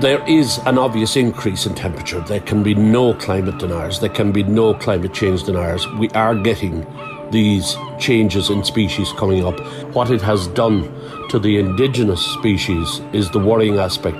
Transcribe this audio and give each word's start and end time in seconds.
there 0.00 0.26
is 0.26 0.58
an 0.64 0.78
obvious 0.78 1.14
increase 1.14 1.66
in 1.66 1.74
temperature. 1.74 2.20
There 2.20 2.40
can 2.40 2.62
be 2.62 2.74
no 2.74 3.12
climate 3.12 3.58
deniers. 3.58 4.00
There 4.00 4.08
can 4.08 4.32
be 4.32 4.42
no 4.42 4.72
climate 4.72 5.12
change 5.12 5.44
deniers. 5.44 5.86
We 5.98 6.08
are 6.10 6.34
getting 6.34 6.86
these 7.30 7.76
changes 7.98 8.48
in 8.48 8.64
species 8.64 9.12
coming 9.12 9.44
up. 9.44 9.60
What 9.94 10.10
it 10.10 10.22
has 10.22 10.46
done 10.48 10.90
to 11.28 11.38
the 11.38 11.58
indigenous 11.58 12.24
species 12.24 13.02
is 13.12 13.30
the 13.30 13.38
worrying 13.38 13.78
aspect. 13.78 14.16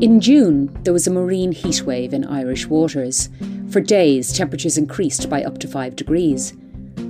In 0.00 0.20
June, 0.20 0.72
there 0.84 0.92
was 0.92 1.08
a 1.08 1.10
marine 1.10 1.52
heatwave 1.52 2.12
in 2.12 2.24
Irish 2.24 2.66
waters. 2.66 3.28
For 3.68 3.80
days, 3.80 4.32
temperatures 4.32 4.78
increased 4.78 5.28
by 5.28 5.42
up 5.42 5.58
to 5.58 5.68
5 5.68 5.96
degrees. 5.96 6.54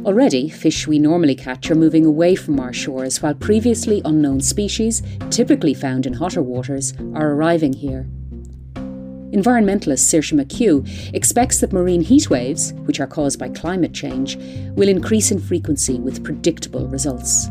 Already, 0.04 0.48
fish 0.48 0.86
we 0.86 0.98
normally 0.98 1.34
catch 1.34 1.70
are 1.70 1.74
moving 1.74 2.06
away 2.06 2.34
from 2.34 2.58
our 2.58 2.72
shores, 2.72 3.20
while 3.20 3.34
previously 3.34 4.00
unknown 4.04 4.40
species, 4.40 5.02
typically 5.30 5.74
found 5.74 6.06
in 6.06 6.14
hotter 6.14 6.42
waters, 6.42 6.94
are 7.14 7.32
arriving 7.32 7.72
here. 7.72 8.06
Environmentalist 9.32 10.08
Saoirse 10.08 10.32
McHugh 10.32 11.14
expects 11.14 11.60
that 11.60 11.72
marine 11.72 12.04
heatwaves, 12.04 12.72
which 12.86 12.98
are 12.98 13.06
caused 13.06 13.38
by 13.38 13.48
climate 13.48 13.92
change, 13.92 14.36
will 14.74 14.88
increase 14.88 15.30
in 15.30 15.38
frequency 15.38 16.00
with 16.00 16.24
predictable 16.24 16.88
results. 16.88 17.48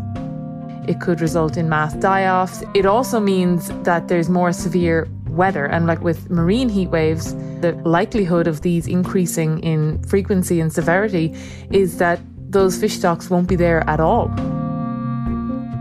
It 0.87 0.99
could 0.99 1.21
result 1.21 1.55
in 1.55 1.69
mass 1.69 1.93
die 1.93 2.27
offs. 2.27 2.63
It 2.73 2.85
also 2.85 3.19
means 3.19 3.69
that 3.83 4.07
there's 4.07 4.27
more 4.27 4.51
severe 4.51 5.07
weather. 5.29 5.65
And 5.65 5.87
like 5.87 6.01
with 6.01 6.29
marine 6.29 6.69
heat 6.69 6.89
waves, 6.89 7.33
the 7.61 7.73
likelihood 7.85 8.47
of 8.47 8.61
these 8.61 8.87
increasing 8.87 9.59
in 9.59 10.01
frequency 10.03 10.59
and 10.59 10.71
severity 10.71 11.35
is 11.71 11.97
that 11.97 12.19
those 12.49 12.77
fish 12.77 12.95
stocks 12.95 13.29
won't 13.29 13.47
be 13.47 13.55
there 13.55 13.87
at 13.89 13.99
all. 13.99 14.27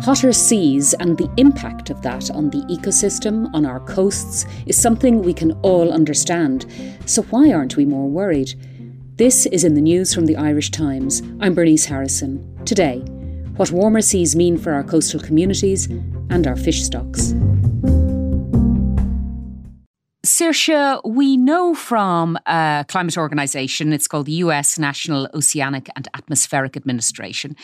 Hotter 0.02 0.32
seas 0.32 0.94
and 0.94 1.18
the 1.18 1.28
impact 1.36 1.90
of 1.90 2.02
that 2.02 2.30
on 2.30 2.50
the 2.50 2.62
ecosystem, 2.70 3.50
on 3.52 3.66
our 3.66 3.80
coasts, 3.80 4.46
is 4.66 4.80
something 4.80 5.22
we 5.22 5.34
can 5.34 5.52
all 5.62 5.92
understand. 5.92 6.66
So 7.04 7.22
why 7.22 7.52
aren't 7.52 7.76
we 7.76 7.84
more 7.84 8.08
worried? 8.08 8.54
This 9.16 9.46
is 9.46 9.64
in 9.64 9.74
the 9.74 9.80
news 9.80 10.14
from 10.14 10.26
the 10.26 10.36
Irish 10.36 10.70
Times. 10.70 11.20
I'm 11.40 11.52
Bernice 11.52 11.86
Harrison. 11.86 12.64
Today, 12.64 13.00
what 13.56 13.72
warmer 13.72 14.00
seas 14.00 14.36
mean 14.36 14.56
for 14.56 14.72
our 14.72 14.84
coastal 14.84 15.18
communities 15.18 15.86
and 16.30 16.46
our 16.46 16.54
fish 16.54 16.84
stocks. 16.84 17.34
Saoirse, 20.26 21.00
we 21.04 21.36
know 21.36 21.74
from 21.74 22.36
a 22.46 22.84
climate 22.88 23.16
organisation, 23.16 23.92
it's 23.92 24.08
called 24.08 24.26
the 24.26 24.32
US 24.32 24.76
National 24.76 25.28
Oceanic 25.32 25.88
and 25.94 26.08
Atmospheric 26.12 26.76
Administration, 26.76 27.54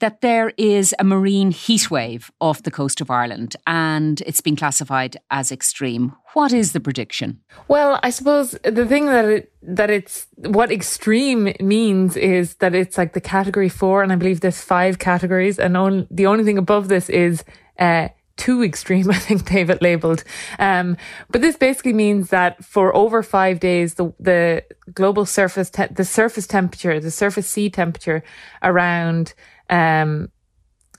that 0.00 0.20
there 0.20 0.52
is 0.58 0.94
a 0.98 1.04
marine 1.04 1.50
heat 1.50 1.90
wave 1.90 2.30
off 2.42 2.62
the 2.62 2.70
coast 2.70 3.00
of 3.00 3.10
Ireland 3.10 3.56
and 3.66 4.20
it's 4.26 4.42
been 4.42 4.54
classified 4.54 5.16
as 5.30 5.50
extreme. 5.50 6.14
What 6.34 6.52
is 6.52 6.72
the 6.72 6.80
prediction? 6.80 7.40
Well, 7.68 7.98
I 8.02 8.10
suppose 8.10 8.50
the 8.64 8.86
thing 8.86 9.06
that 9.06 9.24
it, 9.24 9.52
that 9.62 9.88
it's 9.88 10.26
what 10.36 10.70
extreme 10.70 11.54
means 11.58 12.18
is 12.18 12.56
that 12.56 12.74
it's 12.74 12.98
like 12.98 13.14
the 13.14 13.20
category 13.20 13.70
four, 13.70 14.02
and 14.02 14.12
I 14.12 14.16
believe 14.16 14.40
there's 14.40 14.60
five 14.60 14.98
categories, 14.98 15.58
and 15.58 15.76
on, 15.76 16.08
the 16.10 16.26
only 16.26 16.44
thing 16.44 16.58
above 16.58 16.88
this 16.88 17.08
is 17.08 17.44
uh, 17.78 18.08
too 18.36 18.62
extreme, 18.62 19.10
I 19.10 19.14
think 19.14 19.48
they've 19.48 19.80
labeled. 19.80 20.24
Um, 20.58 20.96
but 21.30 21.40
this 21.40 21.56
basically 21.56 21.92
means 21.92 22.30
that 22.30 22.64
for 22.64 22.94
over 22.94 23.22
five 23.22 23.60
days, 23.60 23.94
the, 23.94 24.12
the 24.18 24.64
global 24.92 25.26
surface, 25.26 25.70
te- 25.70 25.86
the 25.86 26.04
surface 26.04 26.46
temperature, 26.46 27.00
the 27.00 27.10
surface 27.10 27.48
sea 27.48 27.70
temperature 27.70 28.22
around, 28.62 29.34
um, 29.70 30.30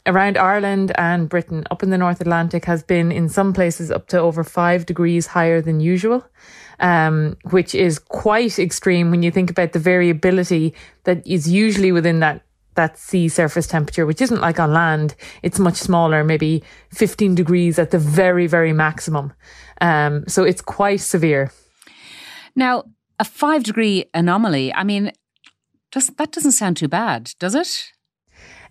around 0.06 0.38
Ireland 0.38 0.92
and 0.96 1.28
Britain 1.28 1.66
up 1.72 1.82
in 1.82 1.90
the 1.90 1.98
North 1.98 2.22
Atlantic 2.22 2.66
has 2.66 2.84
been 2.84 3.12
in 3.12 3.30
some 3.30 3.54
places 3.54 3.92
up 3.92 4.08
to 4.08 4.20
over 4.20 4.44
five 4.44 4.86
degrees 4.86 5.28
higher 5.28 5.62
than 5.62 5.80
usual. 5.80 6.26
Um, 6.78 7.38
which 7.52 7.74
is 7.74 8.00
quite 8.00 8.60
extreme 8.60 9.10
when 9.10 9.24
you 9.24 9.32
think 9.32 9.50
about 9.50 9.72
the 9.72 9.80
variability 9.80 10.74
that 11.06 11.26
is 11.26 11.50
usually 11.50 11.94
within 11.94 12.20
that 12.20 12.46
that 12.76 12.98
sea 12.98 13.28
surface 13.28 13.68
temperature, 13.68 14.06
which 14.06 14.22
isn't 14.22 14.42
like 14.42 14.60
on 14.60 14.74
land. 14.74 15.16
It's 15.44 15.60
much 15.60 15.76
smaller, 15.76 16.24
maybe 16.24 16.64
15 16.94 17.36
degrees 17.36 17.80
at 17.80 17.92
the 17.92 18.00
very, 18.00 18.48
very 18.48 18.74
maximum. 18.74 19.34
Um, 19.82 20.26
so 20.28 20.44
it's 20.44 20.62
quite 20.62 21.02
severe. 21.02 21.52
Now, 22.56 22.84
a 23.20 23.26
five 23.26 23.64
degree 23.64 24.06
anomaly, 24.14 24.74
I 24.74 24.84
mean, 24.84 25.12
does, 25.92 26.08
that 26.08 26.32
doesn't 26.32 26.52
sound 26.52 26.78
too 26.78 26.88
bad, 26.88 27.32
does 27.40 27.56
it? 27.56 27.92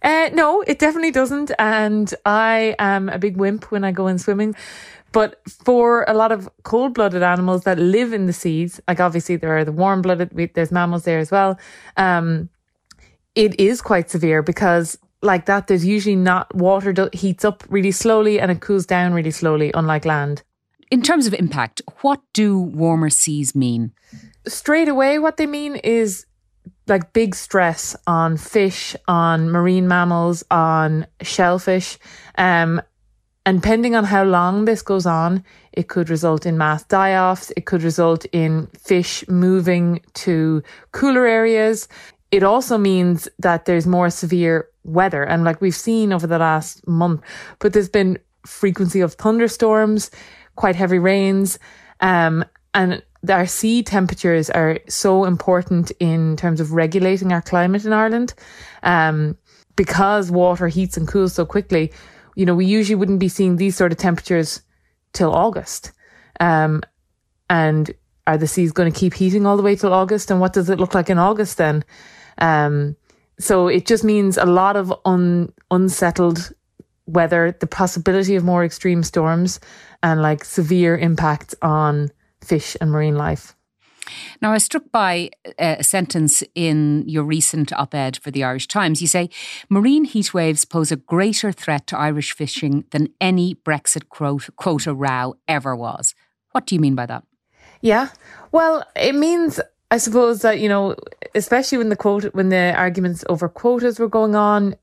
Uh, 0.03 0.29
no, 0.35 0.61
it 0.67 0.79
definitely 0.79 1.11
doesn't. 1.11 1.51
And 1.59 2.13
I 2.27 2.77
am 2.79 3.09
a 3.09 3.19
big 3.19 3.39
wimp 3.39 3.71
when 3.71 3.85
I 3.85 3.93
go 3.93 4.07
in 4.07 4.19
swimming. 4.19 4.55
But 5.13 5.41
for 5.49 6.05
a 6.09 6.13
lot 6.13 6.33
of 6.33 6.51
cold 6.65 6.95
blooded 6.95 7.23
animals 7.23 7.63
that 7.65 7.79
live 7.79 8.13
in 8.13 8.27
the 8.27 8.33
seas, 8.33 8.81
like 8.89 8.99
obviously 9.01 9.37
there 9.37 9.57
are 9.57 9.65
the 9.65 9.73
warm 9.73 10.03
blooded, 10.03 10.31
there's 10.55 10.73
mammals 10.73 11.05
there 11.05 11.21
as 11.21 11.31
well. 11.31 11.59
Um, 11.97 12.51
it 13.35 13.59
is 13.59 13.83
quite 13.83 14.11
severe 14.11 14.43
because 14.43 14.99
like 15.23 15.47
that, 15.47 15.67
there's 15.67 15.85
usually 15.85 16.17
not 16.17 16.55
water 16.55 16.93
do- 16.93 17.09
heats 17.13 17.45
up 17.45 17.65
really 17.69 17.91
slowly 17.91 18.39
and 18.39 18.51
it 18.51 18.61
cools 18.61 18.87
down 18.87 19.15
really 19.15 19.31
slowly, 19.31 19.73
unlike 19.75 20.05
land. 20.05 20.43
In 20.91 21.03
terms 21.03 21.27
of 21.27 21.35
impact, 21.35 21.81
what 22.03 22.21
do 22.33 22.59
warmer 22.59 23.11
seas 23.11 23.55
mean? 23.55 23.93
Straight 24.47 24.89
away, 24.89 25.19
what 25.19 25.39
they 25.39 25.47
mean 25.47 25.77
is 25.77 26.27
like 26.87 27.13
big 27.13 27.35
stress 27.35 27.97
on 28.07 28.37
fish, 28.37 28.95
on 29.09 29.51
marine 29.51 29.89
mammals, 29.89 30.45
on 30.51 31.07
shellfish. 31.23 31.99
Um, 32.37 32.83
and 33.47 33.61
depending 33.61 33.95
on 33.95 34.05
how 34.05 34.25
long 34.25 34.65
this 34.65 34.83
goes 34.83 35.07
on, 35.07 35.45
it 35.73 35.89
could 35.89 36.09
result 36.09 36.47
in 36.47 36.57
mass 36.57 36.85
die 36.85 37.15
offs. 37.15 37.53
It 37.57 37.67
could 37.67 37.83
result 37.83 38.25
in 38.33 38.69
fish 38.79 39.25
moving 39.29 40.01
to 40.15 40.63
cooler 40.93 41.27
areas. 41.27 41.89
It 42.35 42.43
also 42.43 42.77
means 42.77 43.29
that 43.39 43.65
there's 43.65 43.87
more 43.87 44.11
severe 44.11 44.69
weather. 44.83 45.23
And 45.23 45.45
like 45.45 45.61
we've 45.61 45.73
seen 45.73 46.13
over 46.13 46.27
the 46.27 46.41
last 46.41 46.85
month, 46.85 47.21
but 47.61 47.73
there's 47.73 47.89
been 47.89 48.19
frequency 48.45 49.01
of 49.01 49.15
thunderstorms, 49.15 50.11
quite 50.57 50.75
heavy 50.75 50.99
rains. 50.99 51.61
Um, 52.01 52.45
and 52.75 53.05
our 53.31 53.47
sea 53.47 53.85
temperatures 53.85 54.51
are 54.51 54.81
so 54.89 55.25
important 55.27 55.93
in 56.01 56.37
terms 56.37 56.59
of 56.59 56.73
regulating 56.73 57.33
our 57.33 57.41
climate 57.41 57.85
in 57.85 57.93
Ireland. 57.93 58.35
Um, 58.83 59.39
because 59.77 60.33
water 60.33 60.67
heats 60.67 60.97
and 60.97 61.07
cools 61.07 61.35
so 61.35 61.47
quickly, 61.47 61.93
you 62.35 62.45
know, 62.47 62.57
we 62.57 62.67
usually 62.67 62.97
wouldn't 62.97 63.21
be 63.21 63.29
seeing 63.29 63.59
these 63.59 63.77
sort 63.77 63.93
of 63.93 63.99
temperatures 63.99 64.61
till 65.13 65.33
August. 65.33 65.93
Um, 66.41 66.83
and 67.49 67.95
are 68.27 68.39
the 68.39 68.49
seas 68.49 68.73
going 68.73 68.93
to 68.93 68.99
keep 68.99 69.15
heating 69.15 69.47
all 69.47 69.57
the 69.57 69.63
way 69.63 69.77
till 69.77 69.95
August? 69.95 70.33
And 70.33 70.41
what 70.41 70.53
does 70.53 70.69
it 70.69 70.81
look 70.81 70.97
like 70.97 71.11
in 71.11 71.19
August 71.19 71.59
then? 71.59 71.85
Um, 72.39 72.97
so 73.39 73.69
it 73.69 73.87
just 73.87 74.05
means 74.05 74.37
a 74.37 74.47
lot 74.47 74.77
of 74.77 74.93
un, 75.05 75.53
unsettled 75.71 76.53
weather, 77.07 77.57
the 77.61 77.67
possibility 77.67 78.37
of 78.37 78.45
more 78.45 78.65
extreme 78.65 79.03
storms, 79.03 79.61
and 80.03 80.23
like 80.23 80.45
severe 80.45 80.97
impacts 80.97 81.55
on 81.63 82.11
fish 82.41 82.77
and 82.81 82.91
marine 82.91 83.17
life. 83.17 83.55
Now, 84.43 84.51
I 84.51 84.55
was 84.55 84.65
struck 84.65 84.85
by 84.93 85.31
a 85.59 85.83
sentence 85.83 86.43
in 86.55 87.05
your 87.07 87.25
recent 87.25 87.73
op 87.73 87.95
ed 87.95 88.19
for 88.19 88.31
the 88.31 88.45
Irish 88.45 88.69
Times. 88.69 89.01
You 89.01 89.09
say, 89.09 89.31
marine 89.71 90.05
heat 90.05 90.35
waves 90.35 90.65
pose 90.65 90.93
a 90.93 90.97
greater 90.97 91.53
threat 91.53 91.87
to 91.89 91.99
Irish 91.99 92.33
fishing 92.33 92.85
than 92.91 93.09
any 93.21 93.55
Brexit 93.55 94.09
quota 94.09 94.95
row 94.95 95.35
ever 95.49 95.75
was. 95.75 96.15
What 96.53 96.67
do 96.67 96.75
you 96.75 96.81
mean 96.81 96.95
by 96.95 97.07
that? 97.07 97.25
Yeah. 97.81 98.09
Well, 98.53 98.87
it 98.95 99.15
means 99.15 99.61
I 99.95 99.99
suppose 99.99 100.43
that, 100.43 100.59
you 100.59 100.69
know, 100.69 100.97
especially 101.37 101.79
when 101.79 101.89
the 101.89 101.95
quote, 101.95 102.35
when 102.35 102.49
the 102.49 102.75
arguments 102.75 103.25
over 103.29 103.49
quotas 103.49 104.01
were 104.01 104.09
going 104.09 104.35
on, 104.35 104.75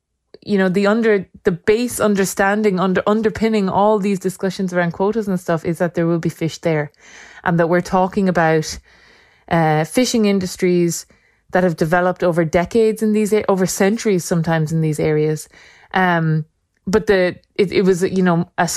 you 0.41 0.57
know, 0.57 0.69
the 0.69 0.87
under, 0.87 1.27
the 1.43 1.51
base 1.51 1.99
understanding 1.99 2.79
under 2.79 3.03
underpinning 3.05 3.67
all 3.67 3.99
these 3.99 4.19
discussions 4.19 4.71
around 4.71 4.93
quotas 4.93 5.27
and 5.27 5.37
stuff 5.37 5.65
is 5.65 5.79
that 5.79 5.95
there 5.95 6.07
will 6.07 6.17
be 6.17 6.29
fish 6.29 6.59
there 6.59 6.93
and 7.43 7.59
that 7.59 7.67
we're 7.67 7.81
talking 7.81 8.29
about, 8.29 8.79
uh, 9.49 9.83
fishing 9.83 10.27
industries 10.27 11.05
that 11.51 11.65
have 11.65 11.75
developed 11.75 12.23
over 12.23 12.45
decades 12.45 13.03
in 13.03 13.11
these, 13.11 13.33
over 13.49 13.65
centuries 13.65 14.23
sometimes 14.23 14.71
in 14.71 14.79
these 14.79 14.97
areas. 14.97 15.49
Um, 15.93 16.45
but 16.87 17.07
the, 17.07 17.35
it, 17.55 17.73
it 17.73 17.81
was, 17.81 18.01
you 18.01 18.23
know, 18.23 18.49
a, 18.57 18.69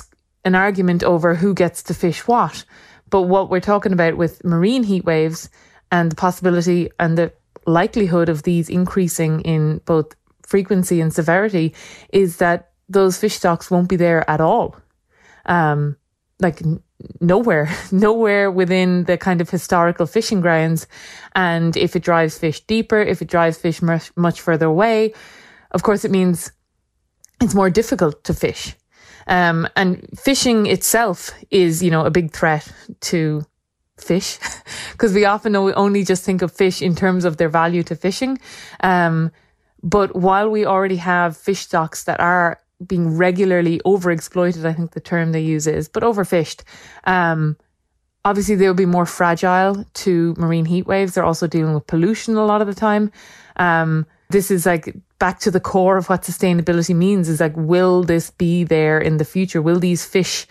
an 0.44 0.56
argument 0.56 1.04
over 1.04 1.37
who 1.37 1.54
gets 1.54 1.80
to 1.84 1.94
fish 1.94 2.26
what. 2.26 2.64
But 3.08 3.22
what 3.22 3.50
we're 3.50 3.60
talking 3.60 3.92
about 3.92 4.16
with 4.16 4.42
marine 4.42 4.82
heat 4.82 5.04
waves, 5.04 5.48
and 5.94 6.11
the 6.11 6.17
possibility 6.17 6.91
and 6.99 7.17
the 7.17 7.32
likelihood 7.67 8.29
of 8.29 8.43
these 8.43 8.69
increasing 8.69 9.41
in 9.43 9.81
both 9.85 10.17
frequency 10.43 11.00
and 11.00 11.14
severity 11.14 11.73
is 12.12 12.38
that 12.38 12.73
those 12.88 13.17
fish 13.17 13.35
stocks 13.35 13.70
won't 13.70 13.88
be 13.88 13.94
there 13.94 14.29
at 14.29 14.41
all. 14.41 14.75
Um, 15.46 15.96
like 16.41 16.61
nowhere, 17.20 17.69
nowhere 17.93 18.50
within 18.50 19.05
the 19.05 19.17
kind 19.17 19.41
of 19.41 19.49
historical 19.49 20.06
fishing 20.06 20.41
grounds. 20.41 20.88
And 21.37 21.76
if 21.76 21.94
it 21.94 22.02
drives 22.02 22.38
fish 22.38 22.61
deeper, 22.67 23.00
if 23.00 23.23
it 23.23 23.29
drives 23.29 23.56
fish 23.56 23.81
much, 23.81 24.11
much 24.17 24.40
further 24.40 24.67
away, 24.67 25.14
of 25.70 25.85
course, 25.85 26.05
it 26.05 26.11
means 26.11 26.50
it's 27.40 27.55
more 27.55 27.70
difficult 27.70 28.25
to 28.25 28.35
fish. 28.35 28.75
Um, 29.29 29.69
and 29.76 30.05
fishing 30.19 30.67
itself 30.67 31.31
is, 31.52 31.85
you 31.85 31.90
know, 31.93 32.05
a 32.05 32.11
big 32.11 32.32
threat 32.32 32.67
to 33.02 33.47
fish 34.04 34.38
because 34.92 35.12
we 35.14 35.24
often 35.24 35.52
know 35.52 35.64
we 35.64 35.72
only 35.74 36.04
just 36.04 36.24
think 36.24 36.42
of 36.42 36.52
fish 36.52 36.82
in 36.82 36.94
terms 36.94 37.24
of 37.24 37.36
their 37.36 37.48
value 37.48 37.82
to 37.84 37.96
fishing. 37.96 38.38
Um, 38.80 39.30
but 39.82 40.16
while 40.16 40.48
we 40.48 40.64
already 40.64 40.96
have 40.96 41.36
fish 41.36 41.60
stocks 41.60 42.04
that 42.04 42.20
are 42.20 42.60
being 42.86 43.16
regularly 43.16 43.80
overexploited, 43.84 44.64
I 44.64 44.72
think 44.72 44.92
the 44.92 45.00
term 45.00 45.32
they 45.32 45.42
use 45.42 45.66
is, 45.66 45.88
but 45.88 46.02
overfished, 46.02 46.62
um, 47.04 47.56
obviously 48.24 48.54
they'll 48.54 48.74
be 48.74 48.86
more 48.86 49.06
fragile 49.06 49.84
to 49.94 50.34
marine 50.38 50.64
heat 50.64 50.86
waves. 50.86 51.14
They're 51.14 51.24
also 51.24 51.46
dealing 51.46 51.74
with 51.74 51.86
pollution 51.86 52.36
a 52.36 52.44
lot 52.44 52.62
of 52.62 52.66
the 52.66 52.74
time. 52.74 53.12
Um, 53.56 54.06
this 54.30 54.50
is 54.50 54.66
like 54.66 54.96
back 55.18 55.38
to 55.40 55.50
the 55.50 55.60
core 55.60 55.96
of 55.96 56.08
what 56.08 56.22
sustainability 56.22 56.94
means 56.94 57.28
is 57.28 57.40
like, 57.40 57.56
will 57.56 58.02
this 58.02 58.30
be 58.30 58.64
there 58.64 58.98
in 58.98 59.18
the 59.18 59.24
future? 59.24 59.62
Will 59.62 59.78
these 59.78 60.04
fish 60.04 60.46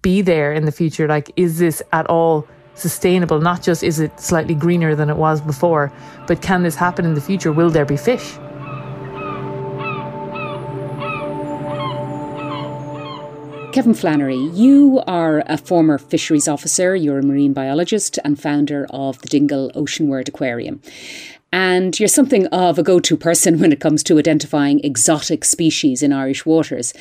be 0.00 0.22
there 0.22 0.52
in 0.52 0.64
the 0.64 0.72
future? 0.72 1.08
Like, 1.08 1.30
is 1.36 1.58
this 1.58 1.82
at 1.92 2.06
all 2.06 2.46
sustainable? 2.76 3.40
Not 3.40 3.62
just 3.62 3.82
is 3.82 4.00
it 4.00 4.18
slightly 4.20 4.54
greener 4.54 4.94
than 4.94 5.10
it 5.10 5.16
was 5.16 5.40
before, 5.40 5.92
but 6.26 6.42
can 6.42 6.62
this 6.62 6.76
happen 6.76 7.04
in 7.04 7.14
the 7.14 7.20
future? 7.20 7.52
Will 7.52 7.70
there 7.70 7.84
be 7.84 7.96
fish? 7.96 8.38
Kevin 13.76 13.92
Flannery, 13.92 14.38
you 14.54 15.02
are 15.06 15.42
a 15.48 15.58
former 15.58 15.98
fisheries 15.98 16.48
officer, 16.48 16.96
you're 16.96 17.18
a 17.18 17.22
marine 17.22 17.52
biologist 17.52 18.18
and 18.24 18.40
founder 18.40 18.86
of 18.88 19.20
the 19.20 19.28
Dingle 19.28 19.70
Oceanworld 19.74 20.28
Aquarium. 20.28 20.80
And 21.52 22.00
you're 22.00 22.08
something 22.08 22.46
of 22.46 22.78
a 22.78 22.82
go 22.82 23.00
to 23.00 23.18
person 23.18 23.60
when 23.60 23.72
it 23.72 23.80
comes 23.80 24.02
to 24.04 24.18
identifying 24.18 24.80
exotic 24.82 25.44
species 25.44 26.02
in 26.02 26.10
Irish 26.10 26.46
waters. 26.46 26.94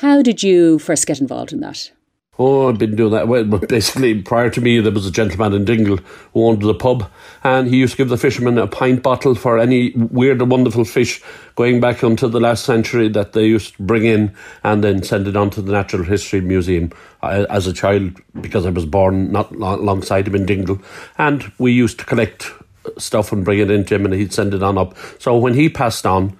How 0.00 0.20
did 0.20 0.42
you 0.42 0.80
first 0.80 1.06
get 1.06 1.20
involved 1.20 1.52
in 1.52 1.60
that? 1.60 1.92
Oh, 2.40 2.68
I've 2.68 2.78
been 2.78 2.94
doing 2.94 3.10
that. 3.12 3.26
Well, 3.26 3.42
but 3.42 3.68
basically, 3.68 4.22
prior 4.22 4.48
to 4.48 4.60
me, 4.60 4.78
there 4.78 4.92
was 4.92 5.06
a 5.06 5.10
gentleman 5.10 5.54
in 5.54 5.64
Dingle 5.64 5.98
who 6.32 6.46
owned 6.46 6.62
the 6.62 6.72
pub, 6.72 7.10
and 7.42 7.66
he 7.66 7.78
used 7.78 7.94
to 7.94 7.96
give 7.96 8.10
the 8.10 8.16
fishermen 8.16 8.58
a 8.58 8.68
pint 8.68 9.02
bottle 9.02 9.34
for 9.34 9.58
any 9.58 9.90
weird 9.96 10.40
and 10.40 10.48
wonderful 10.48 10.84
fish 10.84 11.20
going 11.56 11.80
back 11.80 12.04
until 12.04 12.28
the 12.28 12.38
last 12.38 12.64
century 12.64 13.08
that 13.08 13.32
they 13.32 13.44
used 13.44 13.74
to 13.74 13.82
bring 13.82 14.04
in 14.04 14.32
and 14.62 14.84
then 14.84 15.02
send 15.02 15.26
it 15.26 15.36
on 15.36 15.50
to 15.50 15.60
the 15.60 15.72
Natural 15.72 16.04
History 16.04 16.40
Museum. 16.40 16.92
I, 17.22 17.44
as 17.46 17.66
a 17.66 17.72
child, 17.72 18.20
because 18.40 18.66
I 18.66 18.70
was 18.70 18.86
born 18.86 19.32
not 19.32 19.50
alongside 19.50 20.28
him 20.28 20.36
in 20.36 20.46
Dingle, 20.46 20.80
and 21.16 21.50
we 21.58 21.72
used 21.72 21.98
to 21.98 22.04
collect 22.04 22.52
stuff 22.98 23.32
and 23.32 23.44
bring 23.44 23.58
it 23.58 23.70
into 23.70 23.96
him, 23.96 24.04
and 24.04 24.14
he'd 24.14 24.32
send 24.32 24.54
it 24.54 24.62
on 24.62 24.78
up. 24.78 24.96
So 25.18 25.36
when 25.36 25.54
he 25.54 25.68
passed 25.68 26.06
on, 26.06 26.38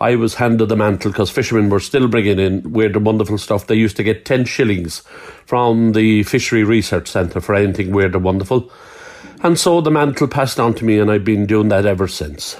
I 0.00 0.16
was 0.16 0.34
handed 0.34 0.70
the 0.70 0.76
mantle 0.76 1.10
because 1.12 1.30
fishermen 1.30 1.68
were 1.68 1.78
still 1.78 2.08
bringing 2.08 2.38
in 2.38 2.72
weird 2.72 2.96
and 2.96 3.04
wonderful 3.04 3.36
stuff. 3.36 3.66
They 3.66 3.74
used 3.74 3.96
to 3.98 4.02
get 4.02 4.24
10 4.24 4.46
shillings 4.46 5.00
from 5.44 5.92
the 5.92 6.22
Fishery 6.22 6.64
Research 6.64 7.06
Centre 7.06 7.40
for 7.40 7.54
anything 7.54 7.92
weird 7.92 8.14
and 8.14 8.24
wonderful. 8.24 8.72
And 9.42 9.58
so 9.58 9.82
the 9.82 9.90
mantle 9.90 10.26
passed 10.26 10.58
on 10.58 10.74
to 10.74 10.84
me, 10.84 10.98
and 10.98 11.10
I've 11.10 11.24
been 11.24 11.44
doing 11.44 11.68
that 11.68 11.84
ever 11.84 12.08
since. 12.08 12.56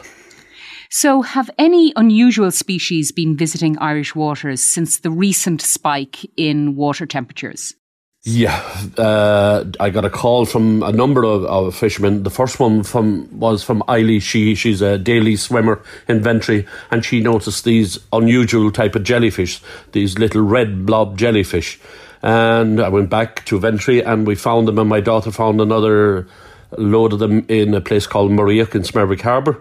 So, 0.93 1.23
have 1.23 1.49
any 1.57 1.93
unusual 1.95 2.51
species 2.51 3.13
been 3.13 3.37
visiting 3.37 3.79
Irish 3.79 4.15
waters 4.17 4.61
since 4.61 4.99
the 4.99 5.11
recent 5.11 5.63
spike 5.63 6.29
in 6.37 6.75
water 6.75 7.07
temperatures? 7.07 7.77
Yeah, 8.23 8.61
uh, 8.99 9.65
I 9.81 9.89
got 9.89 10.05
a 10.05 10.11
call 10.11 10.45
from 10.45 10.83
a 10.83 10.93
number 10.93 11.25
of, 11.25 11.43
of, 11.47 11.75
fishermen. 11.75 12.23
The 12.23 12.31
first 12.31 12.61
one 12.61 12.83
from 12.83 13.41
was 13.41 13.63
from 13.65 13.83
Eiley. 13.89 14.21
She 14.21 14.55
she's 14.55 14.83
a 14.83 14.99
daily 14.99 15.37
swimmer 15.37 15.83
in 16.07 16.23
Ventry, 16.23 16.67
and 16.91 17.03
she 17.03 17.21
noticed 17.21 17.65
these 17.65 17.99
unusual 18.13 18.71
type 18.73 18.95
of 18.95 19.05
jellyfish, 19.05 19.63
these 19.93 20.19
little 20.19 20.43
red 20.43 20.85
blob 20.85 21.17
jellyfish. 21.17 21.81
And 22.21 22.79
I 22.79 22.91
went 22.91 23.09
back 23.09 23.47
to 23.47 23.59
Ventry, 23.59 24.05
and 24.05 24.27
we 24.27 24.35
found 24.35 24.69
them. 24.69 24.79
And 24.79 24.91
my 24.91 25.01
daughter 25.01 25.31
found 25.31 25.59
another 25.59 26.29
load 26.77 27.15
of 27.15 27.21
them 27.21 27.47
in 27.49 27.73
a 27.73 27.81
place 27.81 28.07
called 28.07 28.33
Murreagh 28.33 28.75
in 28.75 28.85
Smerwick 28.85 29.23
Harbour, 29.23 29.57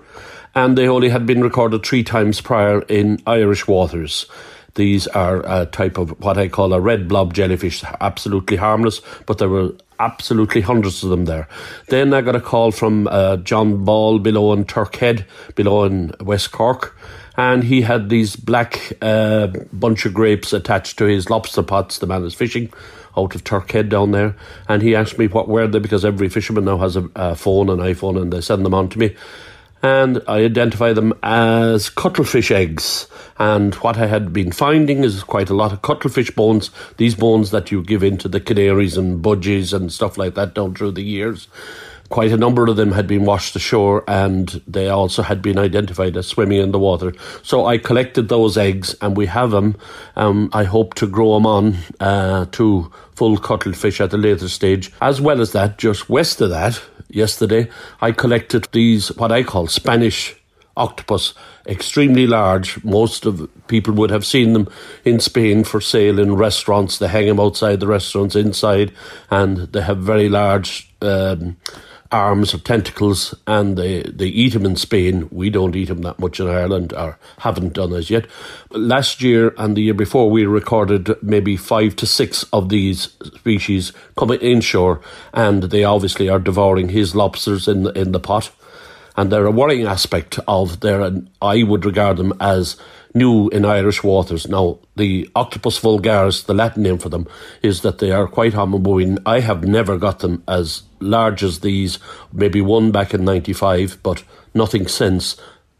and 0.53 0.77
they 0.77 0.89
only 0.89 1.07
had 1.07 1.25
been 1.25 1.41
recorded 1.41 1.85
three 1.85 2.03
times 2.03 2.41
prior 2.41 2.81
in 2.89 3.21
Irish 3.25 3.69
waters. 3.69 4.25
These 4.75 5.07
are 5.07 5.41
a 5.45 5.65
type 5.65 5.97
of 5.97 6.19
what 6.23 6.37
I 6.37 6.47
call 6.47 6.73
a 6.73 6.79
red 6.79 7.07
blob 7.07 7.33
jellyfish, 7.33 7.83
absolutely 7.99 8.57
harmless, 8.57 9.01
but 9.25 9.37
there 9.37 9.49
were 9.49 9.73
absolutely 9.99 10.61
hundreds 10.61 11.03
of 11.03 11.09
them 11.09 11.25
there. 11.25 11.47
Then 11.87 12.13
I 12.13 12.21
got 12.21 12.35
a 12.35 12.41
call 12.41 12.71
from 12.71 13.07
uh, 13.07 13.37
John 13.37 13.83
Ball 13.83 14.19
below 14.19 14.53
in 14.53 14.65
Turkhead, 14.65 15.25
below 15.55 15.83
in 15.83 16.13
West 16.21 16.51
Cork, 16.51 16.97
and 17.35 17.63
he 17.63 17.81
had 17.81 18.09
these 18.09 18.35
black 18.35 18.93
uh, 19.01 19.47
bunch 19.73 20.05
of 20.05 20.13
grapes 20.13 20.53
attached 20.53 20.97
to 20.97 21.05
his 21.05 21.29
lobster 21.29 21.63
pots. 21.63 21.99
The 21.99 22.07
man 22.07 22.23
is 22.23 22.33
fishing 22.33 22.71
out 23.17 23.35
of 23.35 23.43
Turkhead 23.43 23.89
down 23.89 24.11
there, 24.11 24.35
and 24.67 24.81
he 24.81 24.95
asked 24.95 25.17
me 25.17 25.27
what 25.27 25.47
were 25.47 25.67
they 25.67 25.79
because 25.79 26.05
every 26.05 26.29
fisherman 26.29 26.65
now 26.65 26.77
has 26.77 26.95
a, 26.95 27.09
a 27.15 27.35
phone, 27.35 27.69
an 27.69 27.79
iPhone, 27.79 28.21
and 28.21 28.31
they 28.31 28.41
send 28.41 28.65
them 28.65 28.73
on 28.73 28.89
to 28.89 28.99
me 28.99 29.15
and 29.81 30.21
I 30.27 30.39
identify 30.43 30.93
them 30.93 31.13
as 31.23 31.89
cuttlefish 31.89 32.51
eggs. 32.51 33.07
And 33.37 33.73
what 33.75 33.97
I 33.97 34.07
had 34.07 34.33
been 34.33 34.51
finding 34.51 35.03
is 35.03 35.23
quite 35.23 35.49
a 35.49 35.55
lot 35.55 35.71
of 35.71 35.81
cuttlefish 35.81 36.31
bones, 36.31 36.71
these 36.97 37.15
bones 37.15 37.51
that 37.51 37.71
you 37.71 37.81
give 37.81 38.03
into 38.03 38.27
the 38.27 38.41
canaries 38.41 38.97
and 38.97 39.23
budgies 39.23 39.73
and 39.73 39.91
stuff 39.91 40.17
like 40.17 40.35
that 40.35 40.53
down 40.53 40.75
through 40.75 40.91
the 40.91 41.03
years. 41.03 41.47
Quite 42.09 42.31
a 42.31 42.37
number 42.37 42.65
of 42.67 42.75
them 42.75 42.91
had 42.91 43.05
been 43.05 43.23
washed 43.23 43.55
ashore 43.55 44.03
and 44.07 44.61
they 44.67 44.89
also 44.89 45.21
had 45.21 45.43
been 45.43 45.59
identified 45.59 46.17
as 46.17 46.25
swimming 46.25 46.59
in 46.59 46.71
the 46.71 46.79
water. 46.79 47.13
So 47.43 47.67
I 47.67 47.77
collected 47.77 48.29
those 48.29 48.57
eggs 48.57 48.95
and 48.99 49.15
we 49.15 49.27
have 49.27 49.51
them. 49.51 49.77
Um, 50.15 50.49
I 50.51 50.63
hope 50.63 50.95
to 50.95 51.07
grow 51.07 51.35
them 51.35 51.45
on 51.45 51.77
uh, 51.99 52.47
to 52.53 52.91
full 53.15 53.37
cuttlefish 53.37 54.01
at 54.01 54.11
a 54.11 54.17
later 54.17 54.49
stage. 54.49 54.91
As 55.01 55.21
well 55.21 55.39
as 55.39 55.51
that, 55.51 55.77
just 55.77 56.09
west 56.09 56.41
of 56.41 56.49
that, 56.49 56.81
yesterday, 57.09 57.69
I 58.01 58.11
collected 58.11 58.67
these, 58.71 59.15
what 59.17 59.31
I 59.31 59.43
call 59.43 59.67
Spanish 59.67 60.35
octopus, 60.77 61.33
extremely 61.67 62.25
large. 62.25 62.83
Most 62.83 63.25
of 63.25 63.49
people 63.67 63.93
would 63.95 64.09
have 64.09 64.25
seen 64.25 64.53
them 64.53 64.67
in 65.03 65.19
Spain 65.19 65.63
for 65.63 65.81
sale 65.81 66.19
in 66.19 66.35
restaurants. 66.35 66.97
They 66.97 67.07
hang 67.07 67.27
them 67.27 67.39
outside 67.39 67.79
the 67.79 67.87
restaurants 67.87 68.35
inside, 68.35 68.93
and 69.29 69.57
they 69.73 69.81
have 69.81 69.97
very 69.97 70.29
large 70.29 70.91
um, 71.01 71.57
arms 72.11 72.53
or 72.53 72.59
tentacles, 72.59 73.35
and 73.45 73.77
they, 73.77 74.03
they 74.03 74.27
eat 74.27 74.53
them 74.53 74.65
in 74.65 74.75
Spain. 74.75 75.27
We 75.31 75.49
don't 75.49 75.75
eat 75.75 75.89
them 75.89 76.01
that 76.01 76.19
much 76.19 76.39
in 76.39 76.47
Ireland, 76.47 76.93
or 76.93 77.17
haven't 77.39 77.73
done 77.73 77.93
as 77.93 78.09
yet. 78.09 78.25
Last 78.71 79.21
year 79.21 79.53
and 79.57 79.75
the 79.75 79.81
year 79.81 79.93
before, 79.93 80.29
we 80.29 80.45
recorded 80.45 81.11
maybe 81.21 81.55
five 81.55 81.95
to 81.97 82.05
six 82.05 82.43
of 82.51 82.69
these 82.69 83.09
species 83.37 83.93
coming 84.17 84.39
inshore, 84.39 85.01
and 85.33 85.63
they 85.63 85.83
obviously 85.83 86.29
are 86.29 86.39
devouring 86.39 86.89
his 86.89 87.15
lobsters 87.15 87.67
in 87.67 87.87
in 87.95 88.11
the 88.11 88.19
pot. 88.19 88.51
And 89.17 89.31
they're 89.31 89.45
a 89.45 89.51
worrying 89.51 89.85
aspect 89.85 90.39
of 90.47 90.79
their, 90.79 91.11
I 91.41 91.63
would 91.63 91.85
regard 91.85 92.17
them 92.17 92.33
as 92.39 92.77
new 93.13 93.49
in 93.49 93.65
Irish 93.65 94.03
waters. 94.03 94.47
Now, 94.47 94.79
the 94.95 95.29
Octopus 95.35 95.79
vulgaris, 95.79 96.45
the 96.45 96.53
Latin 96.53 96.83
name 96.83 96.99
for 96.99 97.09
them, 97.09 97.27
is 97.61 97.81
that 97.81 97.99
they 97.99 98.11
are 98.11 98.27
quite 98.27 98.53
homoboine. 98.53 99.19
I 99.25 99.39
have 99.39 99.63
never 99.63 99.97
got 99.97 100.19
them 100.19 100.43
as 100.47 100.83
large 100.99 101.43
as 101.43 101.59
these, 101.59 101.99
maybe 102.31 102.61
one 102.61 102.91
back 102.91 103.13
in 103.13 103.25
95, 103.25 103.97
but 104.03 104.23
nothing 104.53 104.87
since. 104.87 105.35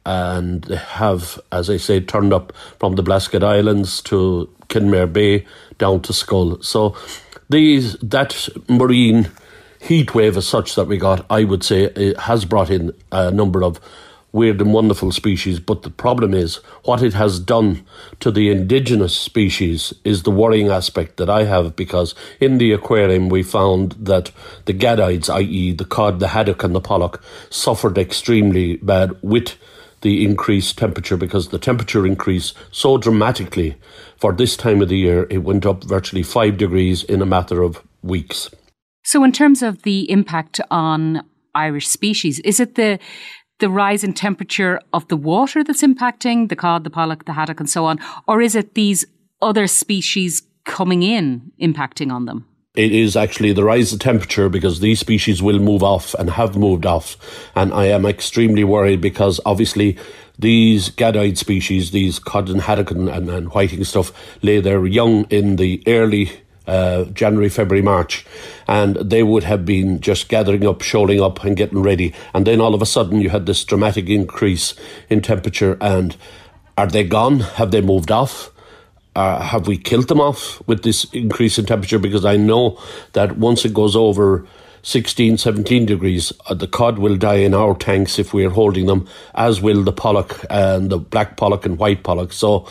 And 0.05 0.63
they 0.63 0.77
have, 0.77 1.39
as 1.51 1.69
I 1.69 1.77
say, 1.77 1.99
turned 1.99 2.33
up 2.33 2.53
from 2.79 2.95
the 2.95 3.03
Blasket 3.03 3.43
Islands 3.43 4.01
to 4.03 4.49
Kenmare 4.69 5.11
Bay 5.11 5.45
down 5.77 6.01
to 6.01 6.13
Schull. 6.13 6.63
So 6.63 6.95
these 7.49 7.93
that 8.01 8.49
marine 8.67 9.29
heat 9.79 10.13
wave 10.13 10.37
as 10.37 10.47
such 10.47 10.75
that 10.75 10.85
we 10.85 10.97
got, 10.97 11.25
I 11.29 11.43
would 11.43 11.63
say, 11.63 12.13
has 12.19 12.45
brought 12.45 12.69
in 12.69 12.93
a 13.11 13.31
number 13.31 13.63
of 13.63 13.79
weird 14.31 14.61
and 14.61 14.73
wonderful 14.73 15.11
species, 15.11 15.59
but 15.59 15.81
the 15.81 15.89
problem 15.89 16.33
is 16.33 16.57
what 16.83 17.01
it 17.01 17.13
has 17.13 17.39
done 17.39 17.85
to 18.19 18.29
the 18.29 18.49
indigenous 18.51 19.17
species 19.17 19.93
is 20.03 20.23
the 20.23 20.31
worrying 20.31 20.69
aspect 20.69 21.17
that 21.17 21.29
I 21.29 21.45
have 21.45 21.75
because 21.75 22.13
in 22.39 22.59
the 22.59 22.71
aquarium 22.71 23.29
we 23.29 23.41
found 23.41 23.93
that 23.93 24.31
the 24.65 24.73
gadiids, 24.73 25.33
i.e., 25.33 25.73
the 25.73 25.85
cod, 25.85 26.19
the 26.19 26.29
haddock, 26.29 26.63
and 26.63 26.75
the 26.75 26.81
pollock, 26.81 27.23
suffered 27.49 27.97
extremely 27.97 28.77
bad 28.77 29.17
with 29.23 29.55
the 30.01 30.23
increased 30.23 30.77
temperature 30.77 31.17
because 31.17 31.49
the 31.49 31.59
temperature 31.59 32.05
increased 32.05 32.55
so 32.71 32.97
dramatically 32.97 33.75
for 34.15 34.31
this 34.31 34.55
time 34.55 34.81
of 34.81 34.89
the 34.89 34.97
year, 34.97 35.27
it 35.29 35.39
went 35.39 35.65
up 35.65 35.83
virtually 35.83 36.23
five 36.23 36.57
degrees 36.57 37.03
in 37.03 37.21
a 37.21 37.25
matter 37.25 37.63
of 37.63 37.81
weeks. 38.03 38.49
So, 39.09 39.23
in 39.23 39.31
terms 39.31 39.63
of 39.63 39.81
the 39.81 40.07
impact 40.11 40.61
on 40.69 41.23
Irish 41.55 41.87
species, 41.87 42.37
is 42.41 42.59
it 42.59 42.75
the 42.75 42.99
the 43.57 43.67
rise 43.67 44.03
in 44.03 44.13
temperature 44.13 44.79
of 44.93 45.07
the 45.07 45.17
water 45.17 45.63
that's 45.63 45.81
impacting 45.81 46.47
the 46.47 46.55
cod, 46.55 46.83
the 46.83 46.91
pollock, 46.91 47.25
the 47.25 47.33
haddock, 47.33 47.59
and 47.59 47.67
so 47.67 47.85
on? 47.85 47.97
Or 48.27 48.39
is 48.39 48.53
it 48.53 48.75
these 48.75 49.05
other 49.41 49.65
species 49.65 50.43
coming 50.65 51.01
in 51.01 51.51
impacting 51.59 52.11
on 52.11 52.25
them? 52.25 52.45
it 52.75 52.91
is 52.91 53.15
actually 53.15 53.51
the 53.51 53.63
rise 53.63 53.91
of 53.91 53.99
temperature 53.99 54.47
because 54.47 54.79
these 54.79 54.99
species 54.99 55.41
will 55.41 55.57
move 55.57 55.81
off 55.81 56.13
and 56.13 56.29
have 56.29 56.55
moved 56.55 56.85
off. 56.85 57.17
And 57.55 57.73
I 57.73 57.85
am 57.85 58.05
extremely 58.05 58.63
worried 58.63 59.01
because 59.01 59.41
obviously 59.43 59.97
these 60.37 60.91
gadoid 60.91 61.35
species, 61.37 61.89
these 61.89 62.19
cod 62.19 62.47
and 62.47 62.61
haddock 62.61 62.91
and, 62.91 63.09
and, 63.09 63.27
and 63.27 63.49
whiting 63.49 63.83
stuff, 63.85 64.11
lay 64.43 64.61
their 64.61 64.85
young 64.85 65.25
in 65.31 65.55
the 65.55 65.81
early 65.87 66.31
uh, 66.69 67.05
January, 67.05 67.49
February, 67.49 67.81
March, 67.81 68.25
and 68.67 68.95
they 68.97 69.23
would 69.23 69.43
have 69.43 69.65
been 69.65 69.99
just 69.99 70.29
gathering 70.29 70.65
up, 70.67 70.81
shoaling 70.81 71.19
up, 71.19 71.43
and 71.43 71.57
getting 71.57 71.81
ready. 71.81 72.13
And 72.33 72.45
then 72.45 72.61
all 72.61 72.75
of 72.75 72.81
a 72.81 72.85
sudden, 72.85 73.21
you 73.21 73.29
had 73.29 73.47
this 73.47 73.63
dramatic 73.63 74.07
increase 74.07 74.75
in 75.09 75.21
temperature. 75.21 75.77
And 75.81 76.15
are 76.77 76.87
they 76.87 77.03
gone? 77.03 77.39
Have 77.39 77.71
they 77.71 77.81
moved 77.81 78.11
off? 78.11 78.51
Uh, 79.15 79.41
have 79.41 79.67
we 79.67 79.77
killed 79.77 80.07
them 80.07 80.21
off 80.21 80.61
with 80.67 80.83
this 80.83 81.05
increase 81.11 81.57
in 81.57 81.65
temperature? 81.65 81.99
Because 81.99 82.23
I 82.23 82.37
know 82.37 82.79
that 83.13 83.37
once 83.37 83.65
it 83.65 83.73
goes 83.73 83.95
over 83.95 84.45
16, 84.83 85.37
17 85.37 85.85
degrees, 85.87 86.31
uh, 86.47 86.53
the 86.53 86.67
cod 86.67 86.99
will 86.99 87.17
die 87.17 87.35
in 87.35 87.53
our 87.53 87.75
tanks 87.75 88.19
if 88.19 88.33
we 88.33 88.45
are 88.45 88.51
holding 88.51 88.85
them, 88.85 89.07
as 89.33 89.59
will 89.59 89.83
the 89.83 89.91
pollock 89.91 90.45
and 90.49 90.89
the 90.89 90.99
black 90.99 91.35
pollock 91.35 91.65
and 91.65 91.79
white 91.79 92.03
pollock. 92.03 92.31
So, 92.31 92.67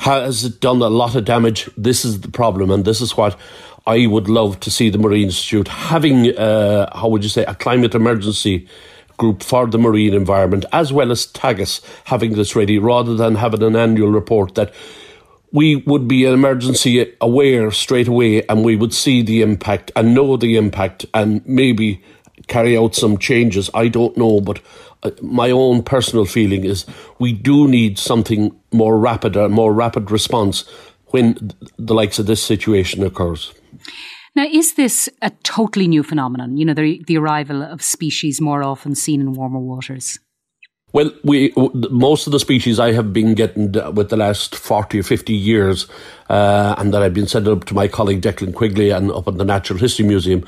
has 0.00 0.44
it 0.44 0.60
done 0.60 0.80
a 0.80 0.88
lot 0.88 1.14
of 1.14 1.26
damage? 1.26 1.68
This 1.76 2.04
is 2.06 2.22
the 2.22 2.30
problem, 2.30 2.70
and 2.70 2.86
this 2.86 3.02
is 3.02 3.16
what 3.18 3.38
I 3.86 4.06
would 4.06 4.28
love 4.28 4.58
to 4.60 4.70
see 4.70 4.88
the 4.88 4.96
Marine 4.96 5.24
Institute 5.24 5.68
having, 5.68 6.36
uh, 6.38 6.96
how 6.96 7.08
would 7.08 7.22
you 7.22 7.28
say, 7.28 7.44
a 7.44 7.54
climate 7.54 7.94
emergency 7.94 8.66
group 9.18 9.42
for 9.42 9.66
the 9.66 9.76
marine 9.76 10.14
environment, 10.14 10.64
as 10.72 10.90
well 10.90 11.12
as 11.12 11.26
Teagasc 11.26 11.84
having 12.04 12.32
this 12.32 12.56
ready, 12.56 12.78
rather 12.78 13.14
than 13.14 13.34
having 13.34 13.62
an 13.62 13.76
annual 13.76 14.08
report 14.08 14.54
that 14.54 14.72
we 15.52 15.76
would 15.76 16.08
be 16.08 16.24
an 16.24 16.32
emergency 16.32 17.14
aware 17.20 17.70
straight 17.70 18.08
away 18.08 18.42
and 18.46 18.64
we 18.64 18.76
would 18.76 18.94
see 18.94 19.20
the 19.20 19.42
impact 19.42 19.90
and 19.94 20.14
know 20.14 20.38
the 20.38 20.56
impact 20.56 21.04
and 21.12 21.44
maybe 21.46 22.02
carry 22.46 22.78
out 22.78 22.94
some 22.94 23.18
changes. 23.18 23.68
I 23.74 23.88
don't 23.88 24.16
know, 24.16 24.40
but 24.40 24.60
Uh, 25.02 25.10
my 25.22 25.50
own 25.50 25.82
personal 25.82 26.24
feeling 26.24 26.64
is 26.64 26.86
we 27.18 27.32
do 27.32 27.66
need 27.68 27.98
something 27.98 28.54
more 28.72 28.98
rapid, 28.98 29.36
a 29.36 29.48
more 29.48 29.72
rapid 29.72 30.10
response 30.10 30.64
when 31.06 31.52
the 31.78 31.94
likes 31.94 32.18
of 32.18 32.26
this 32.26 32.42
situation 32.42 33.02
occurs. 33.02 33.52
Now, 34.36 34.44
is 34.44 34.74
this 34.74 35.08
a 35.22 35.30
totally 35.42 35.88
new 35.88 36.02
phenomenon? 36.02 36.56
You 36.56 36.64
know, 36.66 36.74
the, 36.74 37.02
the 37.06 37.18
arrival 37.18 37.62
of 37.62 37.82
species 37.82 38.40
more 38.40 38.62
often 38.62 38.94
seen 38.94 39.20
in 39.20 39.32
warmer 39.32 39.58
waters? 39.58 40.20
Well, 40.92 41.12
we 41.22 41.52
most 41.56 42.26
of 42.26 42.32
the 42.32 42.40
species 42.40 42.80
I 42.80 42.92
have 42.92 43.12
been 43.12 43.34
getting 43.34 43.76
uh, 43.76 43.92
with 43.92 44.08
the 44.08 44.16
last 44.16 44.56
forty 44.56 44.98
or 44.98 45.04
fifty 45.04 45.34
years, 45.34 45.86
uh, 46.28 46.74
and 46.78 46.92
that 46.92 47.00
I've 47.00 47.14
been 47.14 47.28
sending 47.28 47.52
up 47.52 47.64
to 47.66 47.74
my 47.74 47.86
colleague 47.86 48.22
Declan 48.22 48.54
Quigley 48.54 48.90
and 48.90 49.12
up 49.12 49.28
at 49.28 49.38
the 49.38 49.44
Natural 49.44 49.78
History 49.78 50.04
Museum, 50.04 50.44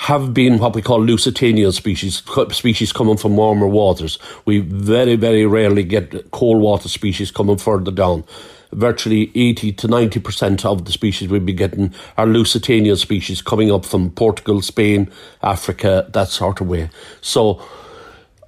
have 0.00 0.32
been 0.32 0.58
what 0.58 0.74
we 0.74 0.80
call 0.80 0.98
Lusitanian 0.98 1.74
species, 1.74 2.22
species 2.52 2.90
coming 2.90 3.18
from 3.18 3.36
warmer 3.36 3.66
waters. 3.66 4.18
We 4.46 4.60
very, 4.60 5.14
very 5.14 5.44
rarely 5.44 5.82
get 5.82 6.30
cold 6.30 6.62
water 6.62 6.88
species 6.88 7.30
coming 7.30 7.58
further 7.58 7.90
down. 7.90 8.24
Virtually 8.72 9.30
80 9.34 9.72
to 9.72 9.88
90% 9.88 10.64
of 10.64 10.86
the 10.86 10.92
species 10.92 11.28
we'll 11.28 11.40
be 11.40 11.52
getting 11.52 11.92
are 12.16 12.24
Lusitanian 12.24 12.96
species 12.96 13.42
coming 13.42 13.70
up 13.70 13.84
from 13.84 14.10
Portugal, 14.12 14.62
Spain, 14.62 15.10
Africa, 15.42 16.08
that 16.14 16.28
sort 16.28 16.62
of 16.62 16.68
way. 16.68 16.88
So, 17.20 17.62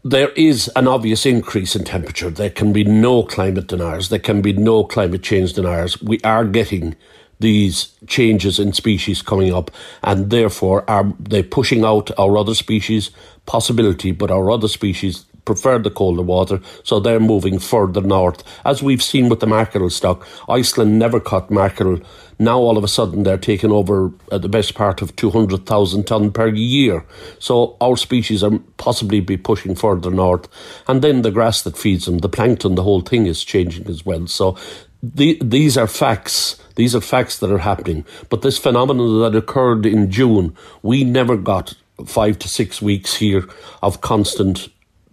there 0.05 0.31
is 0.31 0.69
an 0.75 0.89
obvious 0.89 1.27
increase 1.27 1.77
in 1.77 1.85
temperature. 1.85 2.31
There 2.31 2.51
can 2.51 2.73
be 2.73 2.83
no 2.83 3.25
climate 3.25 3.69
deniers. 3.69 4.09
There 4.09 4.19
can 4.19 4.41
be 4.41 4.55
no 4.55 4.85
climate 4.85 5.23
change 5.23 5.53
deniers. 5.53 6.01
We 6.03 6.19
are 6.23 6.45
getting 6.47 6.97
these 7.43 7.95
changes 8.07 8.59
in 8.59 8.73
species 8.73 9.21
coming 9.21 9.53
up, 9.53 9.71
and 10.03 10.31
therefore 10.31 10.89
are 10.89 11.13
they 11.21 11.43
pushing 11.43 11.85
out 11.85 12.11
our 12.19 12.39
other 12.39 12.55
species 12.55 13.11
possibility, 13.45 14.13
but 14.13 14.31
our 14.31 14.51
other 14.51 14.69
species 14.69 15.27
prefer 15.45 15.79
the 15.79 15.91
colder 15.91 16.23
water, 16.23 16.61
so 16.85 17.01
they're 17.01 17.21
moving 17.21 17.59
further 17.59 18.01
north. 18.01 18.43
As 18.65 18.83
we've 18.83 19.03
seen 19.03 19.29
with 19.29 19.41
the 19.41 19.47
mackerel 19.47 19.91
stock, 19.91 20.27
Iceland 20.49 20.99
never 20.99 21.21
caught 21.21 21.51
mackerel. 21.51 22.01
Now 22.39 22.59
all 22.59 22.79
of 22.79 22.85
a 22.85 22.89
sudden 22.89 23.23
they're 23.23 23.39
taking 23.39 23.71
over 23.71 24.13
uh, 24.31 24.39
the 24.39 24.49
best 24.49 24.75
part 24.75 25.03
of 25.03 25.15
200,000 25.17 26.07
tonne 26.07 26.33
per 26.33 26.49
year. 26.49 27.05
So 27.39 27.77
our 27.81 27.97
species 27.97 28.43
are 28.43 28.59
possibly 28.77 29.21
be 29.21 29.37
pushing 29.37 29.75
further 29.75 30.11
north. 30.11 30.49
And 30.89 31.03
then 31.03 31.23
the 31.23 31.31
grass 31.31 31.63
that 31.63 31.77
feeds 31.77 32.07
them, 32.07 32.19
the 32.19 32.29
plankton, 32.29 32.75
the 32.75 32.83
whole 32.83 33.01
thing 33.01 33.27
is 33.27 33.45
changing 33.45 33.89
as 33.89 34.05
well. 34.07 34.27
So 34.27 34.57
the, 35.03 35.39
these 35.43 35.77
are 35.77 35.87
facts. 35.87 36.63
These 36.77 36.95
are 36.95 37.01
facts 37.01 37.39
that 37.39 37.51
are 37.51 37.59
happening. 37.59 38.05
But 38.29 38.43
this 38.43 38.59
phenomenon 38.59 39.21
that 39.21 39.37
occurred 39.37 39.85
in 39.85 40.11
June, 40.11 40.57
we 40.83 41.05
never 41.05 41.37
got 41.37 41.75
five 42.07 42.39
to 42.41 42.49
six 42.49 42.81
weeks 42.81 43.17
here 43.17 43.47
of 43.83 44.01
constant 44.01 44.69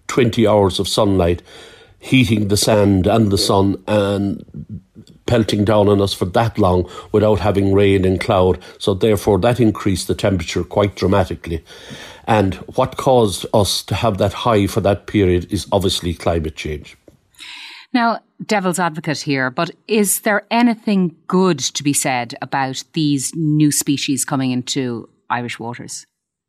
20 0.08 0.48
hours 0.48 0.80
of 0.80 0.88
sunlight 0.88 1.42
heating 2.00 2.48
the 2.48 2.58
sand 2.58 3.06
and 3.06 3.32
the 3.32 3.38
sun 3.38 3.82
and 3.88 4.82
pelting 5.26 5.66
down 5.66 5.88
on 5.88 6.02
us 6.02 6.14
for 6.14 6.26
that 6.26 6.58
long 6.58 6.90
without 7.12 7.40
having 7.40 7.74
rain 7.74 8.06
and 8.06 8.20
cloud. 8.20 8.58
So, 8.80 8.94
therefore, 8.94 9.38
that 9.40 9.60
increased 9.60 10.08
the 10.08 10.16
temperature 10.16 10.64
quite 10.64 10.96
dramatically. 10.96 11.64
And 12.26 12.56
what 12.76 12.98
caused 12.98 13.46
us 13.54 13.84
to 13.84 13.96
have 13.96 14.18
that 14.18 14.34
high 14.34 14.68
for 14.68 14.82
that 14.82 15.08
period 15.08 15.52
is 15.52 15.68
obviously 15.72 16.14
climate 16.14 16.56
change. 16.56 16.96
Now, 17.94 18.20
devil's 18.46 18.80
advocate 18.80 19.20
here, 19.20 19.50
but 19.50 19.72
is 19.88 20.22
there 20.22 20.46
anything 20.52 21.16
good 21.28 21.60
to 21.60 21.84
be 21.84 21.94
said 21.94 22.36
about 22.42 22.84
these 22.94 23.32
new 23.36 23.72
species 23.72 24.26
coming 24.26 24.52
into 24.52 25.10
Irish 25.30 25.60
waters? 25.60 26.06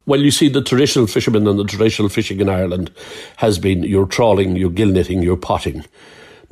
Well, 0.06 0.20
you 0.20 0.30
see, 0.30 0.48
the 0.48 0.62
traditional 0.62 1.06
fishermen 1.06 1.46
and 1.46 1.58
the 1.58 1.64
traditional 1.64 2.08
fishing 2.08 2.40
in 2.40 2.48
Ireland 2.48 2.90
has 3.36 3.58
been 3.58 3.82
your 3.82 4.06
trawling, 4.06 4.56
your 4.56 4.70
gill 4.70 4.88
netting, 4.88 5.22
your 5.22 5.36
potting. 5.36 5.84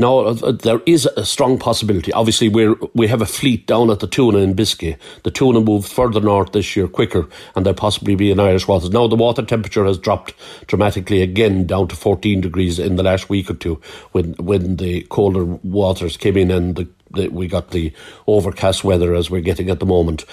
Now, 0.00 0.20
uh, 0.20 0.52
there 0.52 0.80
is 0.86 1.06
a 1.16 1.24
strong 1.24 1.58
possibility. 1.58 2.12
Obviously, 2.12 2.48
we 2.48 2.68
we 2.94 3.08
have 3.08 3.20
a 3.20 3.26
fleet 3.26 3.66
down 3.66 3.90
at 3.90 3.98
the 3.98 4.06
tuna 4.06 4.38
in 4.38 4.54
Biscay. 4.54 4.96
The 5.24 5.32
tuna 5.32 5.60
moved 5.60 5.90
further 5.90 6.20
north 6.20 6.52
this 6.52 6.76
year 6.76 6.86
quicker, 6.86 7.28
and 7.56 7.66
they'll 7.66 7.74
possibly 7.74 8.14
be 8.14 8.30
in 8.30 8.38
Irish 8.38 8.68
waters. 8.68 8.90
Now, 8.90 9.08
the 9.08 9.16
water 9.16 9.42
temperature 9.42 9.84
has 9.84 9.98
dropped 9.98 10.34
dramatically 10.68 11.20
again 11.20 11.66
down 11.66 11.88
to 11.88 11.96
14 11.96 12.40
degrees 12.40 12.78
in 12.78 12.94
the 12.94 13.02
last 13.02 13.28
week 13.28 13.50
or 13.50 13.54
two 13.54 13.80
when, 14.12 14.34
when 14.34 14.76
the 14.76 15.02
colder 15.10 15.44
waters 15.44 16.16
came 16.16 16.36
in 16.36 16.52
and 16.52 16.76
the, 16.76 16.88
the, 17.10 17.28
we 17.28 17.48
got 17.48 17.72
the 17.72 17.92
overcast 18.28 18.84
weather 18.84 19.14
as 19.14 19.30
we're 19.30 19.40
getting 19.40 19.68
at 19.68 19.80
the 19.80 19.86
moment 19.86 20.24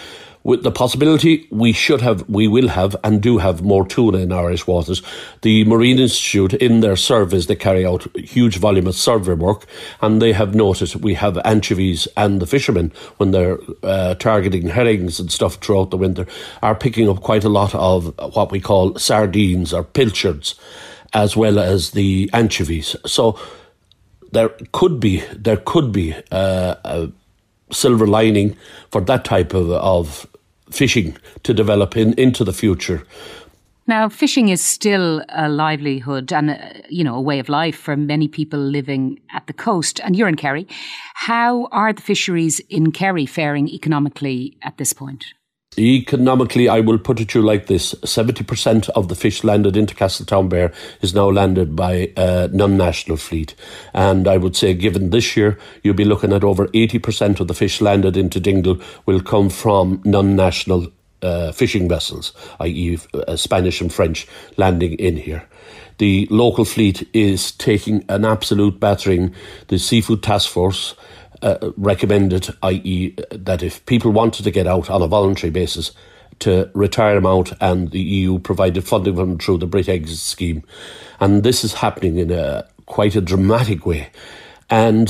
with 0.46 0.62
the 0.62 0.72
possibility 0.72 1.48
we 1.50 1.74
should 1.74 2.02
have, 2.02 2.30
we 2.30 2.48
will 2.48 2.68
have, 2.68 2.96
and 3.04 3.20
do 3.20 3.40
have 3.40 3.64
more 3.64 3.86
tuna 3.86 4.20
in 4.20 4.32
Irish 4.32 4.68
waters. 4.68 5.02
The 5.42 5.66
Marine 5.66 5.98
Institute, 5.98 6.54
in 6.54 6.82
their 6.82 6.96
surveys, 6.96 7.48
they 7.48 7.56
carry 7.56 7.84
out 7.84 8.06
huge 8.16 8.58
volume 8.58 8.86
of 8.86 8.94
survey 8.94 9.34
work, 9.34 9.66
and 10.02 10.22
they 10.22 10.34
have 10.34 10.54
noted 10.54 11.04
we 11.04 11.16
have 11.16 11.40
anchovies, 11.44 12.08
and 12.16 12.40
the 12.40 12.46
fishermen, 12.46 12.94
when 13.18 13.32
they're 13.32 13.58
uh, 13.82 14.14
targeting 14.16 14.68
herrings 14.68 15.20
and 15.20 15.32
stuff 15.32 15.56
throughout 15.56 15.90
the 15.90 15.98
winter, 15.98 16.28
are 16.62 16.76
picking 16.76 17.10
up 17.10 17.22
quite 17.22 17.44
a 17.44 17.50
lot 17.50 17.74
of 17.74 18.14
what 18.36 18.52
we 18.52 18.60
call 18.60 18.96
sardines 19.00 19.74
or 19.74 19.84
pilchards, 19.84 20.54
as 21.14 21.36
well 21.36 21.58
as 21.58 21.92
the 21.92 22.30
anchovies. 22.34 22.96
So 23.08 23.40
there 24.32 24.50
could 24.74 25.00
be 25.00 25.24
there 25.36 25.58
could 25.58 25.92
be 25.92 26.14
uh, 26.32 26.76
a 26.86 27.10
silver 27.72 28.06
lining 28.06 28.56
for 28.92 29.02
that 29.02 29.26
type 29.26 29.56
of, 29.56 29.72
of 29.72 30.28
fishing 30.76 31.18
to 31.44 31.54
develop 31.54 31.96
in, 31.96 32.14
into 32.14 32.44
the 32.44 32.54
future. 32.54 33.06
Now, 33.88 34.10
fishing 34.10 34.50
is 34.50 34.62
still 34.62 35.24
a 35.30 35.48
livelihood 35.48 36.34
and, 36.34 36.50
a, 36.50 36.56
uh, 36.56 36.82
you 36.90 37.04
know, 37.04 37.16
a 37.16 37.22
way 37.22 37.38
of 37.40 37.50
life 37.50 37.78
for 37.78 37.96
many 37.96 38.28
people 38.28 38.60
living 38.60 39.20
at 39.32 39.46
the 39.46 39.54
coast. 39.54 40.00
And 40.04 40.16
you're 40.16 40.28
in 40.28 40.36
Kerry. 40.36 40.68
How 41.14 41.68
are 41.72 41.94
the 41.94 42.02
fisheries 42.02 42.60
in 42.70 42.92
Kerry 42.92 43.28
faring 43.28 43.70
economically 43.70 44.58
at 44.64 44.78
this 44.78 44.92
point? 44.92 45.26
Economically, 45.78 46.70
I 46.70 46.80
will 46.80 46.98
put 46.98 47.20
it 47.20 47.30
to 47.30 47.40
you 47.40 47.46
like 47.46 47.68
this 47.68 47.94
70% 47.96 48.90
of 48.90 49.10
the 49.10 49.16
fish 49.16 49.44
landed 49.44 49.76
into 49.76 49.94
Castletownbere 49.94 50.74
is 51.02 51.14
now 51.14 51.30
landed 51.30 51.76
by 51.76 52.12
a 52.16 52.48
non 52.48 52.78
national 52.78 53.18
fleet. 53.18 53.56
And 53.94 54.28
I 54.28 54.38
would 54.38 54.56
say, 54.56 54.74
given 54.74 55.10
this 55.10 55.36
year, 55.36 55.60
you'll 55.84 55.94
be 55.94 56.06
looking 56.06 56.32
at 56.32 56.44
over 56.44 56.68
80% 56.68 57.40
of 57.40 57.48
the 57.48 57.54
fish 57.54 57.82
landed 57.82 58.16
into 58.16 58.40
Dingle 58.40 58.80
will 59.06 59.22
come 59.22 59.50
from 59.50 60.02
non 60.06 60.36
national 60.36 60.88
uh, 61.22 61.52
fishing 61.52 61.90
vessels, 61.90 62.34
i.e., 62.60 62.98
uh, 63.14 63.36
Spanish 63.36 63.82
and 63.82 63.92
French, 63.92 64.28
landing 64.58 64.94
in 64.94 65.18
here. 65.18 65.44
The 65.98 66.28
local 66.30 66.66
fleet 66.66 67.08
is 67.14 67.52
taking 67.54 68.04
an 68.10 68.26
absolute 68.26 68.80
battering. 68.80 69.34
The 69.70 69.80
Seafood 69.80 70.24
Task 70.24 70.50
Force 70.50 70.94
uh, 71.46 71.72
recommended, 71.78 72.50
i.e., 72.64 73.16
that 73.32 73.64
if 73.64 73.86
people 73.86 74.12
wanted 74.12 74.44
to 74.44 74.52
get 74.52 74.68
out 74.68 74.90
on 74.90 75.02
a 75.02 75.08
voluntary 75.08 75.52
basis, 75.52 75.92
to 76.40 76.70
retire 76.74 77.16
them 77.16 77.26
out, 77.26 77.54
and 77.62 77.92
the 77.92 78.00
EU 78.00 78.40
provided 78.40 78.86
funding 78.86 79.16
for 79.16 79.22
them 79.26 79.38
through 79.38 79.60
the 79.60 79.68
Brexit 79.68 80.08
scheme, 80.10 80.64
and 81.22 81.44
this 81.44 81.64
is 81.64 81.76
happening 81.76 82.18
in 82.18 82.32
a 82.32 82.68
quite 82.88 83.16
a 83.16 83.22
dramatic 83.22 83.86
way, 83.86 84.10
and 84.70 85.08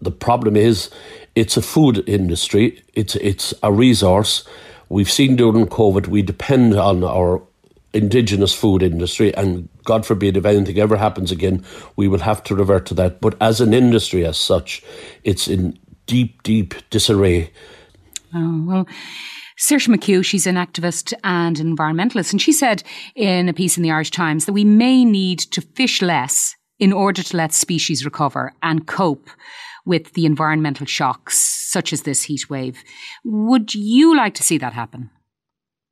the 0.00 0.10
problem 0.10 0.56
is, 0.56 0.90
it's 1.34 1.56
a 1.56 1.62
food 1.62 2.08
industry. 2.08 2.82
It's 2.94 3.16
it's 3.16 3.54
a 3.62 3.72
resource. 3.72 4.44
We've 4.88 5.10
seen 5.10 5.36
during 5.36 5.66
COVID, 5.66 6.06
we 6.08 6.22
depend 6.22 6.74
on 6.74 7.04
our 7.04 7.42
indigenous 7.92 8.54
food 8.54 8.82
industry, 8.82 9.34
and 9.34 9.68
God 9.88 10.04
forbid 10.04 10.36
if 10.36 10.44
anything 10.44 10.78
ever 10.78 10.98
happens 10.98 11.32
again, 11.32 11.64
we 11.96 12.08
will 12.08 12.18
have 12.18 12.42
to 12.42 12.54
revert 12.54 12.84
to 12.86 12.94
that. 12.94 13.22
But 13.22 13.36
as 13.40 13.62
an 13.62 13.72
industry 13.72 14.26
as 14.26 14.36
such, 14.36 14.82
it's 15.24 15.48
in 15.48 15.78
deep, 16.04 16.42
deep 16.42 16.74
disarray. 16.90 17.50
Oh, 18.34 18.64
well. 18.66 18.86
Saoirse 19.58 19.88
McHugh, 19.88 20.22
she's 20.22 20.46
an 20.46 20.56
activist 20.56 21.14
and 21.24 21.56
environmentalist, 21.56 22.32
and 22.32 22.40
she 22.40 22.52
said 22.52 22.82
in 23.16 23.48
a 23.48 23.54
piece 23.54 23.78
in 23.78 23.82
the 23.82 23.90
Irish 23.90 24.10
Times 24.10 24.44
that 24.44 24.52
we 24.52 24.62
may 24.62 25.06
need 25.06 25.38
to 25.38 25.62
fish 25.62 26.02
less 26.02 26.54
in 26.78 26.92
order 26.92 27.22
to 27.22 27.36
let 27.38 27.54
species 27.54 28.04
recover 28.04 28.52
and 28.62 28.86
cope 28.86 29.30
with 29.86 30.12
the 30.12 30.26
environmental 30.26 30.84
shocks 30.84 31.38
such 31.38 31.94
as 31.94 32.02
this 32.02 32.24
heat 32.24 32.50
wave. 32.50 32.84
Would 33.24 33.74
you 33.74 34.14
like 34.14 34.34
to 34.34 34.42
see 34.42 34.58
that 34.58 34.74
happen? 34.74 35.08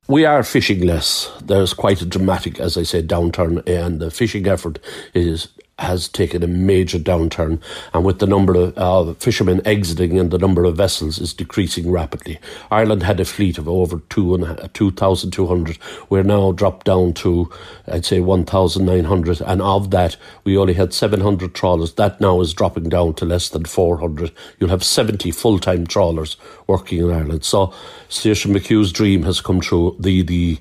We 0.09 0.23
are 0.23 0.41
fishing 0.41 0.79
less. 0.85 1.29
There's 1.43 1.73
quite 1.73 2.01
a 2.01 2.05
dramatic, 2.05 2.61
as 2.61 2.77
I 2.77 2.83
said, 2.83 3.09
downturn, 3.09 3.67
and 3.67 3.99
the 3.99 4.09
fishing 4.09 4.47
effort 4.47 4.79
is 5.13 5.49
has 5.79 6.07
taken 6.07 6.41
a 6.41 6.47
major 6.47 6.97
downturn, 6.97 7.61
and 7.93 8.03
with 8.03 8.19
the 8.19 8.25
number 8.25 8.55
of 8.55 8.77
uh, 8.77 9.13
fishermen 9.13 9.61
exiting 9.65 10.17
and 10.19 10.31
the 10.31 10.37
number 10.37 10.65
of 10.65 10.75
vessels 10.75 11.19
is 11.19 11.33
decreasing 11.33 11.91
rapidly. 11.91 12.39
Ireland 12.71 13.03
had 13.03 13.19
a 13.19 13.25
fleet 13.25 13.57
of 13.57 13.69
over 13.69 14.01
two 14.09 14.33
and 14.33 14.73
two 14.73 14.91
thousand 14.91 15.31
two 15.31 15.45
hundred. 15.45 15.77
We're 16.09 16.23
now 16.23 16.51
dropped 16.51 16.85
down 16.87 17.13
to, 17.13 17.51
I'd 17.87 18.05
say, 18.05 18.19
one 18.21 18.43
thousand 18.43 18.85
nine 18.85 19.05
hundred, 19.05 19.39
and 19.41 19.61
of 19.61 19.91
that, 19.91 20.17
we 20.43 20.57
only 20.57 20.73
had 20.73 20.93
seven 20.93 21.21
hundred 21.21 21.53
trawlers. 21.53 21.93
That 21.93 22.19
now 22.19 22.41
is 22.41 22.53
dropping 22.53 22.89
down 22.89 23.13
to 23.15 23.25
less 23.25 23.49
than 23.49 23.65
four 23.65 23.97
hundred. 23.97 24.31
You'll 24.59 24.71
have 24.71 24.83
seventy 24.83 25.31
full-time 25.31 25.85
trawlers 25.85 26.37
working 26.65 26.99
in 26.99 27.11
Ireland. 27.11 27.45
So, 27.45 27.73
Saoirse 28.09 28.51
McHugh's 28.51 28.91
dream 28.91 29.23
has 29.23 29.41
come 29.41 29.61
true. 29.61 29.95
The 29.99 30.23
the 30.23 30.57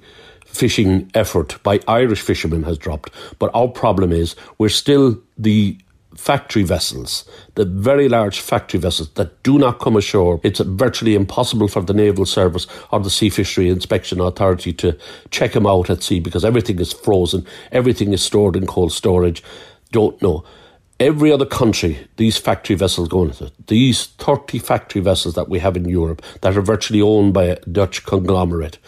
fishing 0.56 1.10
effort 1.14 1.62
by 1.62 1.80
Irish 1.86 2.20
fishermen 2.20 2.62
has 2.64 2.78
dropped. 2.78 3.10
But 3.38 3.50
our 3.54 3.68
problem 3.68 4.12
is 4.12 4.36
we're 4.58 4.68
still 4.68 5.20
the 5.38 5.78
factory 6.16 6.62
vessels, 6.62 7.24
the 7.54 7.64
very 7.64 8.08
large 8.08 8.40
factory 8.40 8.80
vessels 8.80 9.10
that 9.10 9.42
do 9.42 9.58
not 9.58 9.78
come 9.78 9.96
ashore. 9.96 10.40
It's 10.42 10.60
virtually 10.60 11.14
impossible 11.14 11.68
for 11.68 11.82
the 11.82 11.94
Naval 11.94 12.26
Service 12.26 12.66
or 12.90 13.00
the 13.00 13.10
Sea 13.10 13.28
Fishery 13.28 13.68
Inspection 13.68 14.20
Authority 14.20 14.72
to 14.74 14.96
check 15.30 15.52
them 15.52 15.66
out 15.66 15.90
at 15.90 16.02
sea 16.02 16.20
because 16.20 16.44
everything 16.44 16.78
is 16.78 16.92
frozen, 16.92 17.46
everything 17.72 18.12
is 18.12 18.22
stored 18.22 18.56
in 18.56 18.66
cold 18.66 18.92
storage. 18.92 19.42
Don't 19.92 20.20
know. 20.22 20.44
Every 20.98 21.30
other 21.30 21.44
country, 21.44 22.08
these 22.16 22.38
factory 22.38 22.74
vessels 22.74 23.08
go 23.08 23.24
into 23.24 23.52
these 23.66 24.06
30 24.06 24.58
factory 24.58 25.02
vessels 25.02 25.34
that 25.34 25.50
we 25.50 25.58
have 25.58 25.76
in 25.76 25.86
Europe 25.86 26.22
that 26.40 26.56
are 26.56 26.62
virtually 26.62 27.02
owned 27.02 27.34
by 27.34 27.44
a 27.44 27.60
Dutch 27.66 28.06
conglomerate 28.06 28.78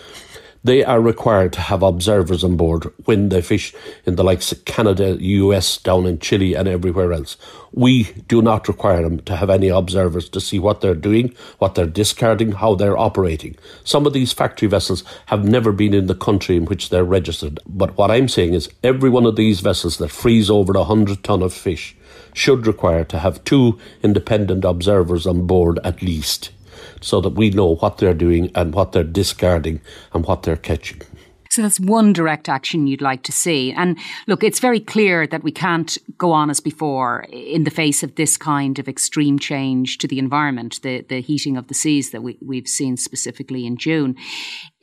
they 0.65 0.85
are 0.85 1.01
required 1.01 1.53
to 1.55 1.61
have 1.61 1.83
observers 1.83 2.43
on 2.43 2.57
board 2.57 2.93
when 3.05 3.29
they 3.29 3.43
fish 3.43 3.75
in 4.05 4.17
the 4.17 4.25
likes 4.25 4.53
of 4.53 4.65
Canada, 4.65 5.17
US, 5.21 5.79
down 5.79 6.07
in 6.07 6.19
Chile, 6.19 6.55
and 6.55 6.69
everywhere 6.69 7.13
else. 7.13 7.37
We 7.73 8.05
do 8.27 8.43
not 8.43 8.69
require 8.69 9.03
them 9.03 9.21
to 9.21 9.37
have 9.37 9.51
any 9.51 9.69
observers 9.69 10.29
to 10.31 10.41
see 10.41 10.59
what 10.59 10.81
they're 10.81 10.95
doing, 10.95 11.35
what 11.59 11.75
they're 11.75 11.87
discarding, 11.87 12.53
how 12.53 12.75
they're 12.75 12.99
operating. 12.99 13.57
Some 13.85 14.07
of 14.07 14.13
these 14.13 14.33
factory 14.33 14.69
vessels 14.69 15.05
have 15.27 15.45
never 15.45 15.73
been 15.73 15.95
in 15.95 16.07
the 16.07 16.15
country 16.15 16.57
in 16.57 16.67
which 16.67 16.91
they're 16.91 17.05
registered. 17.05 17.61
But 17.67 17.97
what 17.97 18.11
I'm 18.11 18.29
saying 18.29 18.55
is 18.55 18.69
every 18.83 19.11
one 19.11 19.27
of 19.27 19.37
these 19.37 19.61
vessels 19.61 19.99
that 19.99 20.11
frees 20.11 20.51
over 20.51 20.73
a 20.73 20.81
100 20.81 21.23
ton 21.23 21.43
of 21.43 21.53
fish 21.53 21.95
should 22.33 22.67
require 22.67 23.05
to 23.05 23.19
have 23.19 23.43
two 23.45 23.79
independent 24.03 24.65
observers 24.65 25.27
on 25.27 25.47
board 25.47 25.79
at 25.85 26.03
least 26.03 26.51
so 27.01 27.21
that 27.21 27.31
we 27.31 27.51
know 27.51 27.77
what 27.77 27.99
they're 27.99 28.15
doing 28.15 28.51
and 28.55 28.75
what 28.75 28.93
they're 28.93 29.05
discarding 29.05 29.81
and 30.13 30.27
what 30.27 30.43
they're 30.43 30.57
catching. 30.57 31.03
So 31.51 31.63
that's 31.63 31.81
one 31.81 32.13
direct 32.13 32.49
action 32.49 32.87
you'd 32.87 33.01
like 33.01 33.23
to 33.25 33.33
see. 33.33 33.73
And 33.73 33.99
look, 34.27 34.45
it's 34.45 34.61
very 34.61 34.81
clear 34.81 35.27
that 35.27 35.43
we 35.43 35.51
can't 35.51 35.97
go 36.19 36.31
on 36.31 36.51
as 36.51 36.61
before 36.61 37.27
in 37.31 37.65
the 37.65 37.71
face 37.71 38.03
of 38.03 38.15
this 38.17 38.37
kind 38.37 38.79
of 38.79 38.87
extreme 38.87 39.39
change 39.39 39.99
to 39.99 40.07
the 40.07 40.19
environment, 40.19 40.81
the, 40.83 41.01
the 41.09 41.21
heating 41.21 41.57
of 41.57 41.69
the 41.69 41.75
seas 41.75 42.11
that 42.11 42.23
we, 42.23 42.39
we've 42.47 42.69
seen 42.69 42.97
specifically 42.97 43.67
in 43.67 43.77
June. 43.77 44.15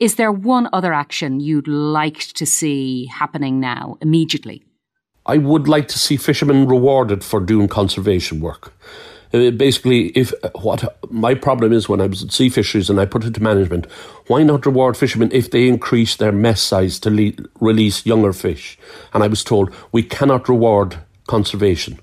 Is 0.00 0.16
there 0.16 0.32
one 0.32 0.68
other 0.72 0.92
action 0.92 1.40
you'd 1.40 1.68
like 1.68 2.18
to 2.34 2.44
see 2.44 3.06
happening 3.06 3.60
now, 3.60 3.96
immediately? 4.00 4.64
I 5.24 5.38
would 5.38 5.68
like 5.68 5.88
to 5.88 5.98
see 5.98 6.16
fishermen 6.16 6.66
rewarded 6.66 7.24
for 7.24 7.40
doing 7.40 7.68
conservation 7.68 8.40
work. 8.40 8.72
Uh, 9.36 9.50
basically, 9.50 10.06
if 10.08 10.32
what 10.54 10.96
my 11.10 11.34
problem 11.34 11.70
is 11.70 11.88
when 11.88 12.00
I 12.00 12.06
was 12.06 12.22
at 12.22 12.32
Sea 12.32 12.48
Fisheries 12.48 12.88
and 12.88 12.98
I 12.98 13.04
put 13.04 13.24
it 13.24 13.34
to 13.34 13.42
management, 13.42 13.84
why 14.28 14.42
not 14.42 14.64
reward 14.64 14.96
fishermen 14.96 15.28
if 15.30 15.50
they 15.50 15.68
increase 15.68 16.16
their 16.16 16.32
mesh 16.32 16.60
size 16.60 16.98
to 17.00 17.10
le- 17.10 17.44
release 17.60 18.06
younger 18.06 18.32
fish? 18.32 18.78
And 19.12 19.22
I 19.22 19.26
was 19.26 19.44
told 19.44 19.74
we 19.92 20.02
cannot 20.02 20.48
reward 20.48 20.96
conservation. 21.26 21.98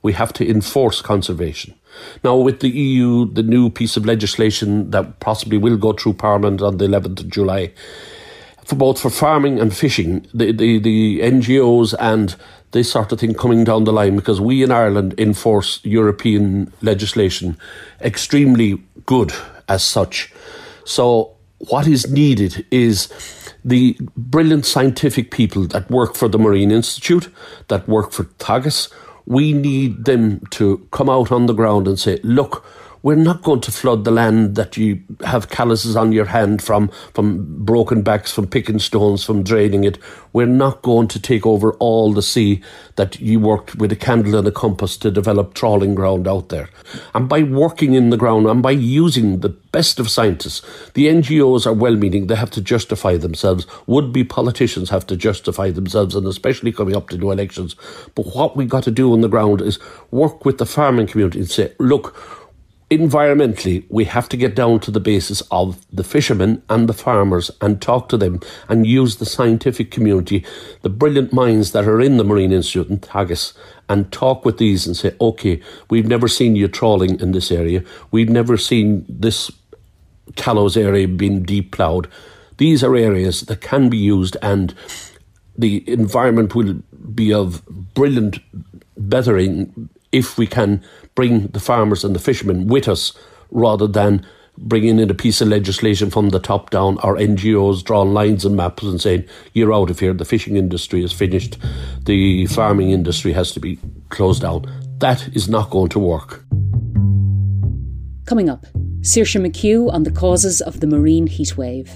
We 0.00 0.14
have 0.14 0.32
to 0.34 0.48
enforce 0.48 1.02
conservation. 1.02 1.74
Now, 2.24 2.36
with 2.36 2.60
the 2.60 2.70
EU, 2.70 3.30
the 3.30 3.42
new 3.42 3.68
piece 3.68 3.98
of 3.98 4.06
legislation 4.06 4.90
that 4.92 5.20
possibly 5.20 5.58
will 5.58 5.76
go 5.76 5.92
through 5.92 6.14
Parliament 6.14 6.62
on 6.62 6.78
the 6.78 6.86
11th 6.86 7.20
of 7.20 7.28
July, 7.28 7.72
for 8.64 8.76
both 8.76 8.98
for 8.98 9.10
farming 9.10 9.60
and 9.60 9.76
fishing, 9.76 10.26
the, 10.32 10.52
the, 10.52 10.78
the 10.78 11.20
NGOs 11.20 11.94
and 11.98 12.36
this 12.72 12.92
sort 12.92 13.12
of 13.12 13.20
thing 13.20 13.34
coming 13.34 13.64
down 13.64 13.84
the 13.84 13.92
line 13.92 14.16
because 14.16 14.40
we 14.40 14.62
in 14.62 14.70
Ireland 14.70 15.14
enforce 15.18 15.80
European 15.84 16.72
legislation 16.82 17.58
extremely 18.00 18.80
good 19.06 19.32
as 19.68 19.82
such. 19.82 20.32
So, 20.84 21.36
what 21.58 21.86
is 21.86 22.10
needed 22.10 22.64
is 22.70 23.08
the 23.64 23.96
brilliant 24.16 24.64
scientific 24.64 25.30
people 25.30 25.66
that 25.68 25.90
work 25.90 26.14
for 26.14 26.28
the 26.28 26.38
Marine 26.38 26.70
Institute, 26.70 27.28
that 27.68 27.86
work 27.86 28.12
for 28.12 28.24
Teagasc. 28.24 28.90
We 29.26 29.52
need 29.52 30.06
them 30.06 30.40
to 30.52 30.86
come 30.90 31.10
out 31.10 31.30
on 31.30 31.46
the 31.46 31.52
ground 31.52 31.86
and 31.86 31.98
say, 31.98 32.18
look, 32.22 32.64
we're 33.02 33.14
not 33.14 33.42
going 33.42 33.60
to 33.62 33.72
flood 33.72 34.04
the 34.04 34.10
land 34.10 34.56
that 34.56 34.76
you 34.76 35.02
have 35.24 35.48
calluses 35.48 35.96
on 35.96 36.12
your 36.12 36.26
hand 36.26 36.62
from, 36.62 36.88
from 37.14 37.64
broken 37.64 38.02
backs, 38.02 38.32
from 38.32 38.46
picking 38.46 38.78
stones, 38.78 39.24
from 39.24 39.42
draining 39.42 39.84
it. 39.84 39.98
We're 40.32 40.46
not 40.46 40.82
going 40.82 41.08
to 41.08 41.20
take 41.20 41.46
over 41.46 41.72
all 41.74 42.12
the 42.12 42.22
sea 42.22 42.62
that 42.96 43.18
you 43.18 43.40
worked 43.40 43.76
with 43.76 43.90
a 43.90 43.96
candle 43.96 44.36
and 44.36 44.46
a 44.46 44.52
compass 44.52 44.96
to 44.98 45.10
develop 45.10 45.54
trawling 45.54 45.94
ground 45.94 46.28
out 46.28 46.50
there. 46.50 46.68
And 47.14 47.28
by 47.28 47.42
working 47.42 47.94
in 47.94 48.10
the 48.10 48.16
ground 48.16 48.46
and 48.46 48.62
by 48.62 48.72
using 48.72 49.40
the 49.40 49.48
best 49.48 49.98
of 49.98 50.10
scientists, 50.10 50.60
the 50.94 51.06
NGOs 51.06 51.66
are 51.66 51.72
well 51.72 51.96
meaning, 51.96 52.26
they 52.26 52.34
have 52.34 52.50
to 52.52 52.60
justify 52.60 53.16
themselves. 53.16 53.66
Would 53.86 54.12
be 54.12 54.24
politicians 54.24 54.90
have 54.90 55.06
to 55.08 55.16
justify 55.16 55.70
themselves, 55.70 56.14
and 56.14 56.26
especially 56.26 56.72
coming 56.72 56.96
up 56.96 57.08
to 57.08 57.18
new 57.18 57.30
elections. 57.30 57.76
But 58.14 58.34
what 58.34 58.56
we've 58.56 58.68
got 58.68 58.84
to 58.84 58.90
do 58.90 59.12
on 59.12 59.20
the 59.20 59.28
ground 59.28 59.62
is 59.62 59.78
work 60.10 60.44
with 60.44 60.58
the 60.58 60.66
farming 60.66 61.06
community 61.06 61.38
and 61.40 61.50
say, 61.50 61.72
look, 61.78 62.14
environmentally, 62.90 63.84
we 63.88 64.04
have 64.04 64.28
to 64.28 64.36
get 64.36 64.56
down 64.56 64.80
to 64.80 64.90
the 64.90 65.00
basis 65.00 65.42
of 65.52 65.86
the 65.92 66.02
fishermen 66.02 66.62
and 66.68 66.88
the 66.88 66.92
farmers 66.92 67.50
and 67.60 67.80
talk 67.80 68.08
to 68.08 68.16
them 68.16 68.40
and 68.68 68.86
use 68.86 69.16
the 69.16 69.26
scientific 69.26 69.92
community, 69.92 70.44
the 70.82 70.90
brilliant 70.90 71.32
minds 71.32 71.70
that 71.70 71.86
are 71.86 72.00
in 72.00 72.16
the 72.16 72.24
Marine 72.24 72.52
Institute 72.52 72.88
and 72.88 73.00
Teagasc, 73.00 73.54
and 73.88 74.10
talk 74.12 74.44
with 74.44 74.58
these 74.58 74.86
and 74.86 74.96
say, 74.96 75.14
okay, 75.20 75.60
we've 75.88 76.08
never 76.08 76.26
seen 76.26 76.56
you 76.56 76.66
trawling 76.66 77.20
in 77.20 77.30
this 77.30 77.52
area. 77.52 77.84
We've 78.10 78.28
never 78.28 78.56
seen 78.56 79.06
this 79.08 79.50
Callows 80.36 80.76
area 80.76 81.08
being 81.08 81.42
deep 81.42 81.72
ploughed. 81.72 82.08
These 82.58 82.84
are 82.84 82.94
areas 82.94 83.42
that 83.42 83.60
can 83.60 83.88
be 83.88 83.96
used 83.98 84.36
and 84.42 84.74
the 85.56 85.88
environment 85.88 86.54
will 86.54 86.74
be 87.14 87.32
of 87.32 87.64
brilliant 87.94 88.38
bettering 88.96 89.88
if 90.12 90.38
we 90.38 90.46
can 90.46 90.82
bring 91.14 91.48
the 91.48 91.60
farmers 91.60 92.04
and 92.04 92.14
the 92.14 92.20
fishermen 92.20 92.66
with 92.66 92.88
us 92.88 93.12
rather 93.50 93.86
than 93.86 94.26
bringing 94.58 94.98
in 94.98 95.10
a 95.10 95.14
piece 95.14 95.40
of 95.40 95.48
legislation 95.48 96.10
from 96.10 96.28
the 96.30 96.38
top 96.38 96.70
down 96.70 96.98
or 96.98 97.16
NGOs 97.16 97.82
drawing 97.82 98.12
lines 98.12 98.44
and 98.44 98.56
maps 98.56 98.82
and 98.82 99.00
saying, 99.00 99.24
you're 99.54 99.72
out 99.72 99.90
of 99.90 99.98
here, 99.98 100.12
the 100.12 100.24
fishing 100.24 100.56
industry 100.56 101.02
is 101.02 101.12
finished, 101.12 101.56
the 102.04 102.46
farming 102.46 102.90
industry 102.90 103.32
has 103.32 103.52
to 103.52 103.60
be 103.60 103.78
closed 104.10 104.42
down. 104.42 104.66
That 104.98 105.28
is 105.34 105.48
not 105.48 105.70
going 105.70 105.88
to 105.90 105.98
work. 105.98 106.44
Coming 108.26 108.50
up, 108.50 108.66
Saoirse 109.00 109.40
McHugh 109.40 109.92
on 109.92 110.02
the 110.02 110.10
causes 110.10 110.60
of 110.60 110.80
the 110.80 110.86
marine 110.86 111.26
heatwave. 111.26 111.88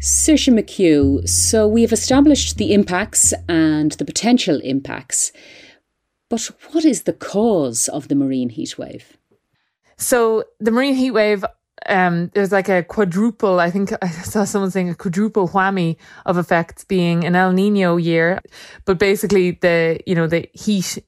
Saoirse 0.00 0.52
McHugh, 0.52 1.28
so 1.28 1.66
we 1.66 1.82
have 1.82 1.92
established 1.92 2.58
the 2.58 2.72
impacts 2.74 3.32
and 3.48 3.92
the 3.92 4.04
potential 4.04 4.60
impacts, 4.62 5.32
but 6.28 6.50
what 6.72 6.84
is 6.84 7.02
the 7.04 7.12
cause 7.12 7.88
of 7.88 8.08
the 8.08 8.14
marine 8.14 8.50
heatwave? 8.50 9.04
So 9.96 10.44
the 10.60 10.70
marine 10.70 10.96
heatwave 10.96 11.44
um, 11.88 12.30
there's 12.34 12.52
like 12.52 12.68
a 12.68 12.82
quadruple. 12.82 13.60
I 13.60 13.70
think 13.70 13.92
I 14.02 14.08
saw 14.08 14.44
someone 14.44 14.70
saying 14.70 14.90
a 14.90 14.94
quadruple 14.94 15.48
whammy 15.48 15.96
of 16.24 16.38
effects 16.38 16.84
being 16.84 17.24
an 17.24 17.36
El 17.36 17.52
Nino 17.52 17.96
year, 17.96 18.40
but 18.84 18.98
basically 18.98 19.52
the 19.52 20.00
you 20.06 20.14
know 20.14 20.26
the 20.26 20.48
heat 20.52 20.98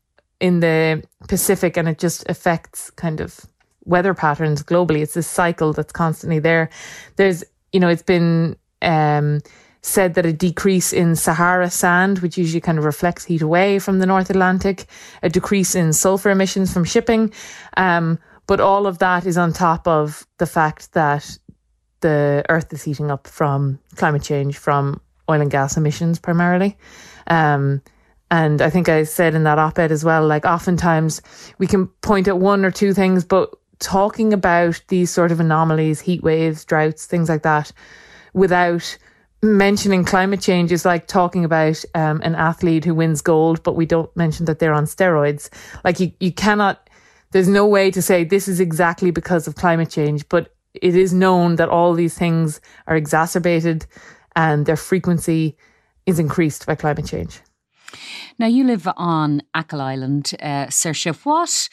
in 0.40 0.61
the 0.61 1.03
Pacific 1.27 1.77
and 1.77 1.88
it 1.88 1.98
just 1.98 2.29
affects 2.29 2.90
kind 2.90 3.20
of 3.20 3.40
weather 3.85 4.14
patterns 4.14 4.62
globally. 4.62 5.01
It's 5.01 5.14
this 5.14 5.27
cycle 5.27 5.72
that's 5.72 5.92
constantly 5.92 6.38
there. 6.38 6.70
There's 7.16 7.42
you 7.72 7.81
know 7.81 7.88
it's 7.88 8.03
been 8.03 8.57
um, 8.83 9.41
said 9.83 10.14
that 10.14 10.27
a 10.27 10.33
decrease 10.33 10.93
in 10.93 11.17
Sahara 11.17 11.71
sand, 11.71 12.19
which 12.19 12.37
usually 12.37 12.61
kind 12.61 12.79
of 12.79 12.85
reflects 12.85 13.25
heat 13.25 13.43
away 13.43 13.79
from 13.79 13.99
the 13.99 14.07
North 14.07 14.31
Atlantic, 14.31 14.87
a 15.23 15.29
decrease 15.29 15.75
in 15.75 15.93
sulfur 15.93 16.31
emissions 16.31 16.73
from 16.73 16.85
shipping. 16.85 17.33
Um, 17.77 18.19
but 18.47 18.61
all 18.61 18.87
of 18.87 18.99
that 18.99 19.27
is 19.27 19.38
on 19.38 19.53
top 19.53 19.87
of 19.87 20.27
the 20.38 20.47
fact 20.47 20.93
that 20.93 21.38
the 22.01 22.45
earth 22.49 22.73
is 22.73 22.83
heating 22.83 23.11
up 23.11 23.27
from 23.27 23.79
climate 23.97 24.23
change, 24.23 24.57
from 24.57 25.01
oil 25.31 25.41
and 25.41 25.51
gas 25.51 25.77
emissions 25.77 26.19
primarily. 26.19 26.77
Um, 27.27 27.83
and 28.31 28.61
I 28.61 28.71
think 28.71 28.88
I 28.88 29.05
said 29.05 29.35
in 29.35 29.45
that 29.45 29.59
op 29.59 29.79
ed 29.79 29.93
as 29.93 30.05
well, 30.05 30.27
like 30.27 30.45
oftentimes 30.45 31.23
we 31.59 31.67
can 31.67 31.87
point 32.03 32.29
at 32.29 32.38
one 32.38 32.64
or 32.64 32.71
two 32.71 32.93
things, 32.93 33.25
but 33.25 33.55
talking 33.79 34.33
about 34.33 34.83
these 34.88 35.11
sort 35.11 35.33
of 35.33 35.41
anomalies, 35.41 36.01
heat 36.01 36.23
waves, 36.23 36.64
droughts, 36.64 37.07
things 37.07 37.29
like 37.29 37.43
that, 37.43 37.73
without 38.35 38.99
mentioning 39.43 40.05
climate 40.05 40.41
change 40.41 40.73
is 40.73 40.85
like 40.85 41.07
talking 41.07 41.45
about 41.45 41.85
um, 41.95 42.21
an 42.23 42.35
athlete 42.35 42.85
who 42.85 42.95
wins 42.95 43.21
gold, 43.23 43.62
but 43.62 43.77
we 43.77 43.87
don't 43.87 44.14
mention 44.17 44.47
that 44.47 44.59
they're 44.59 44.73
on 44.73 44.85
steroids. 44.85 45.49
Like 45.85 46.01
you, 46.01 46.12
you 46.19 46.33
cannot, 46.33 46.91
there's 47.31 47.49
no 47.49 47.67
way 47.67 47.91
to 47.91 48.03
say 48.03 48.25
this 48.25 48.49
is 48.49 48.59
exactly 48.59 49.11
because 49.11 49.47
of 49.47 49.55
climate 49.55 49.91
change, 49.91 50.29
but 50.29 50.55
it 50.75 50.97
is 50.97 51.12
known 51.12 51.57
that 51.57 51.69
all 51.69 51.95
these 51.95 52.19
things 52.19 52.61
are 52.87 52.97
exacerbated 52.97 53.87
and 54.35 54.67
their 54.67 54.77
frequency 54.77 55.57
is 56.07 56.19
increased 56.19 56.67
by 56.67 56.75
climate 56.75 57.07
change. 57.07 57.41
Now, 58.38 58.47
you 58.47 58.64
live 58.64 58.88
on 58.97 59.43
Achill 59.55 59.81
Island, 59.81 60.35
uh, 60.41 60.67
Saoirse. 60.67 61.17
What 61.25 61.69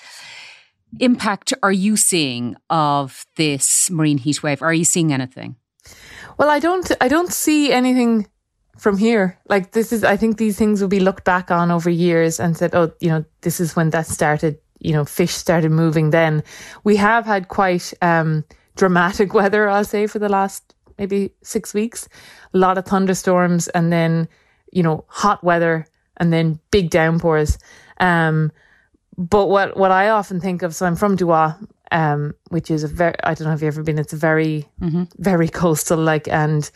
impact 0.99 1.53
are 1.61 1.71
you 1.71 1.97
seeing 1.97 2.55
of 2.69 3.25
this 3.35 3.89
marine 3.91 4.17
heat 4.17 4.41
wave? 4.41 4.61
Are 4.61 4.73
you 4.73 4.85
seeing 4.85 5.13
anything? 5.13 5.57
Well, 6.37 6.49
I 6.49 6.59
don't. 6.59 6.91
I 6.99 7.07
don't 7.07 7.31
see 7.31 7.71
anything 7.71 8.27
from 8.77 8.97
here. 8.97 9.39
Like 9.47 9.71
this 9.71 9.93
is. 9.93 10.03
I 10.03 10.17
think 10.17 10.37
these 10.37 10.57
things 10.57 10.81
will 10.81 10.89
be 10.89 10.99
looked 10.99 11.23
back 11.23 11.51
on 11.51 11.71
over 11.71 11.89
years 11.89 12.39
and 12.39 12.57
said, 12.57 12.75
"Oh, 12.75 12.91
you 12.99 13.09
know, 13.09 13.25
this 13.41 13.59
is 13.59 13.75
when 13.75 13.91
that 13.91 14.07
started. 14.07 14.57
You 14.79 14.93
know, 14.93 15.05
fish 15.05 15.33
started 15.33 15.71
moving." 15.71 16.09
Then 16.09 16.43
we 16.83 16.97
have 16.97 17.25
had 17.25 17.47
quite 17.47 17.93
um, 18.01 18.43
dramatic 18.75 19.33
weather. 19.39 19.69
I'll 19.69 19.85
say 19.85 20.07
for 20.07 20.19
the 20.19 20.29
last 20.29 20.75
maybe 20.97 21.31
six 21.41 21.73
weeks, 21.73 22.07
a 22.53 22.57
lot 22.57 22.77
of 22.77 22.85
thunderstorms, 22.85 23.67
and 23.69 23.91
then 23.91 24.27
you 24.71 24.83
know, 24.83 25.05
hot 25.07 25.43
weather, 25.43 25.87
and 26.17 26.33
then 26.33 26.59
big 26.69 26.89
downpours. 26.89 27.57
Um, 27.99 28.51
but 29.17 29.47
what 29.47 29.77
what 29.77 29.91
I 29.91 30.09
often 30.09 30.41
think 30.41 30.63
of, 30.63 30.75
so 30.75 30.85
I'm 30.85 30.97
from 30.97 31.15
Dooega, 31.15 31.65
um, 31.91 32.33
which 32.49 32.71
is 32.71 32.83
a 32.83 32.87
very 32.87 33.15
I 33.23 33.33
don't 33.33 33.47
know 33.47 33.53
if 33.53 33.61
you've 33.61 33.73
ever 33.73 33.83
been. 33.83 33.99
It's 33.99 34.13
a 34.13 34.17
very 34.17 34.67
mm-hmm. 34.81 35.03
very 35.17 35.49
coastal 35.49 35.97
like 35.97 36.27
and 36.27 36.69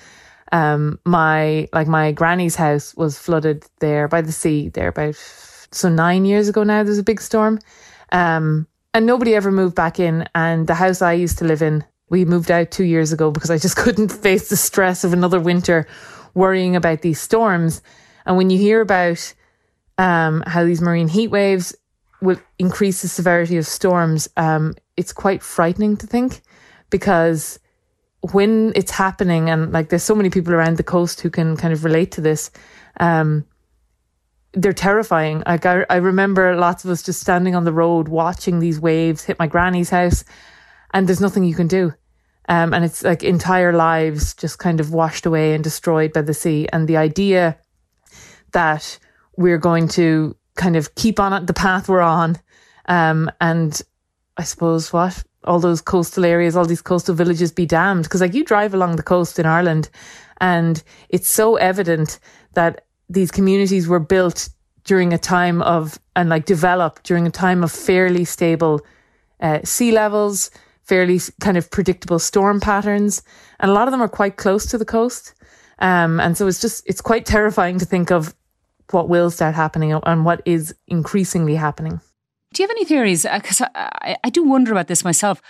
um 0.52 1.00
my 1.06 1.68
like 1.74 1.88
my 1.88 2.12
granny's 2.12 2.56
house 2.56 2.96
was 2.96 3.20
flooded 3.20 3.66
there 3.80 4.08
by 4.08 4.22
the 4.22 4.32
sea 4.32 4.70
there 4.70 4.88
about 4.88 5.16
so 5.72 5.90
nine 5.90 6.26
years 6.26 6.50
ago 6.50 6.64
now. 6.64 6.84
There's 6.84 6.98
a 6.98 7.04
big 7.04 7.22
storm, 7.22 7.60
um, 8.12 8.68
and 8.94 9.06
nobody 9.06 9.36
ever 9.36 9.52
moved 9.52 9.76
back 9.76 10.00
in. 10.00 10.28
And 10.36 10.68
the 10.68 10.76
house 10.76 11.02
I 11.02 11.14
used 11.14 11.38
to 11.40 11.46
live 11.46 11.62
in, 11.62 11.84
we 12.10 12.26
moved 12.26 12.52
out 12.52 12.72
two 12.72 12.84
years 12.84 13.12
ago 13.12 13.32
because 13.32 13.52
I 13.52 13.58
just 13.58 13.76
couldn't 13.84 14.12
face 14.12 14.50
the 14.50 14.58
stress 14.58 15.04
of 15.04 15.14
another 15.14 15.40
winter 15.40 15.88
worrying 16.34 16.76
about 16.76 17.02
these 17.02 17.20
storms. 17.20 17.82
And 18.26 18.38
when 18.38 18.50
you 18.50 18.58
hear 18.58 18.82
about 18.82 19.34
um, 19.98 20.44
how 20.46 20.64
these 20.64 20.82
marine 20.82 21.08
heat 21.08 21.30
waves 21.30 21.76
will 22.22 22.40
increase 22.58 23.02
the 23.02 23.08
severity 23.08 23.58
of 23.58 23.66
storms, 23.66 24.28
um, 24.38 24.76
it's 24.98 25.14
quite 25.14 25.42
frightening 25.42 25.98
to 25.98 26.08
think 26.08 26.42
because 26.90 27.60
when 28.32 28.74
it's 28.76 28.92
happening 28.92 29.50
and 29.50 29.72
like 29.72 29.90
there's 29.90 30.04
so 30.04 30.16
many 30.16 30.30
people 30.30 30.54
around 30.54 30.78
the 30.78 30.84
coast 30.84 31.22
who 31.22 31.30
can 31.30 31.56
kind 31.56 31.72
of 31.72 31.86
relate 31.86 32.12
to 32.12 32.22
this 32.22 32.52
um, 33.00 33.46
they're 34.54 34.74
terrifying. 34.74 35.44
Like 35.46 35.66
I, 35.66 35.86
I 35.90 35.98
remember 35.98 36.56
lots 36.56 36.84
of 36.84 36.92
us 36.92 37.04
just 37.04 37.22
standing 37.22 37.56
on 37.56 37.66
the 37.66 37.74
road 37.74 38.08
watching 38.08 38.60
these 38.60 38.80
waves 38.80 39.24
hit 39.24 39.40
my 39.40 39.48
granny's 39.48 39.90
house 39.90 40.24
and 40.94 41.08
there's 41.08 41.22
nothing 41.22 41.44
you 41.44 41.56
can 41.56 41.68
do. 41.68 41.94
Um, 42.48 42.74
and 42.74 42.84
it's 42.84 43.04
like 43.04 43.24
entire 43.24 43.74
lives 43.74 44.34
just 44.34 44.58
kind 44.58 44.80
of 44.80 44.92
washed 44.92 45.28
away 45.28 45.54
and 45.54 45.64
destroyed 45.64 46.14
by 46.14 46.24
the 46.24 46.34
sea. 46.34 46.68
And 46.74 46.88
the 46.88 46.98
idea 46.98 47.60
that 48.54 48.98
we're 49.38 49.60
going 49.60 49.88
to 49.90 50.36
kind 50.60 50.76
of 50.76 50.94
keep 50.96 51.20
on 51.20 51.46
the 51.46 51.54
path 51.54 51.90
we're 51.90 52.02
on 52.02 52.38
um, 52.90 53.32
and 53.40 53.82
I 54.38 54.44
suppose 54.44 54.92
what 54.92 55.24
all 55.46 55.60
those 55.60 55.82
coastal 55.82 56.26
areas, 56.26 56.56
all 56.56 56.66
these 56.66 56.82
coastal 56.82 57.16
villages 57.16 57.52
be 57.52 57.66
damned. 57.66 58.04
Because 58.04 58.22
like 58.22 58.34
you 58.34 58.44
drive 58.44 58.74
along 58.74 58.98
the 58.98 59.04
coast 59.04 59.40
in 59.40 59.46
Ireland, 59.46 59.90
and 60.42 60.84
it's 61.08 61.30
so 61.30 61.56
evident 61.56 62.20
that 62.54 62.86
these 63.10 63.32
communities 63.32 63.88
were 63.88 64.00
built 64.00 64.50
during 64.84 65.14
a 65.14 65.18
time 65.18 65.62
of 65.62 66.00
and 66.16 66.30
like 66.30 66.46
developed 66.46 67.04
during 67.04 67.26
a 67.26 67.32
time 67.32 67.64
of 67.64 67.72
fairly 67.72 68.26
stable 68.26 68.82
uh, 69.40 69.60
sea 69.64 69.92
levels, 69.92 70.52
fairly 70.84 71.20
kind 71.40 71.58
of 71.58 71.72
predictable 71.72 72.20
storm 72.20 72.60
patterns, 72.60 73.22
and 73.60 73.72
a 73.72 73.74
lot 73.74 73.88
of 73.88 73.92
them 73.92 74.02
are 74.02 74.10
quite 74.10 74.38
close 74.38 74.66
to 74.66 74.78
the 74.78 74.86
coast. 74.86 75.34
Um, 75.80 76.20
and 76.20 76.36
so 76.38 76.48
it's 76.48 76.60
just 76.60 76.84
it's 76.86 77.02
quite 77.02 77.26
terrifying 77.26 77.80
to 77.80 77.86
think 77.86 78.12
of 78.12 78.36
what 78.94 79.10
will 79.10 79.30
start 79.30 79.56
happening 79.56 79.94
and 79.94 80.26
what 80.26 80.42
is 80.46 80.76
increasingly 80.88 81.56
happening. 81.56 82.00
Do 82.54 82.64
you 82.64 82.68
have 82.68 82.76
any 82.76 82.86
theories? 82.86 83.24
Because 83.24 83.62
uh, 83.62 83.68
I, 83.76 84.18
I 84.24 84.30
do 84.30 84.44
wonder 84.44 84.72
about 84.72 84.88
this 84.88 85.04
myself. 85.04 85.42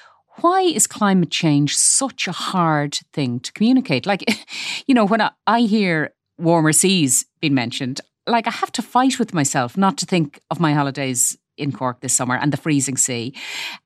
Why 0.41 0.61
is 0.61 0.87
climate 0.87 1.31
change 1.31 1.75
such 1.75 2.27
a 2.27 2.31
hard 2.31 2.99
thing 3.13 3.39
to 3.41 3.51
communicate? 3.53 4.05
Like, 4.05 4.25
you 4.87 4.95
know, 4.95 5.05
when 5.05 5.21
I, 5.21 5.31
I 5.47 5.61
hear 5.61 6.13
warmer 6.37 6.73
seas 6.73 7.25
being 7.41 7.53
mentioned, 7.53 8.01
like 8.27 8.47
I 8.47 8.51
have 8.51 8.71
to 8.73 8.81
fight 8.81 9.19
with 9.19 9.33
myself 9.33 9.77
not 9.77 9.97
to 9.97 10.05
think 10.05 10.39
of 10.51 10.59
my 10.59 10.73
holidays 10.73 11.37
in 11.57 11.71
Cork 11.71 12.01
this 12.01 12.15
summer 12.15 12.35
and 12.35 12.53
the 12.53 12.57
freezing 12.57 12.97
sea, 12.97 13.33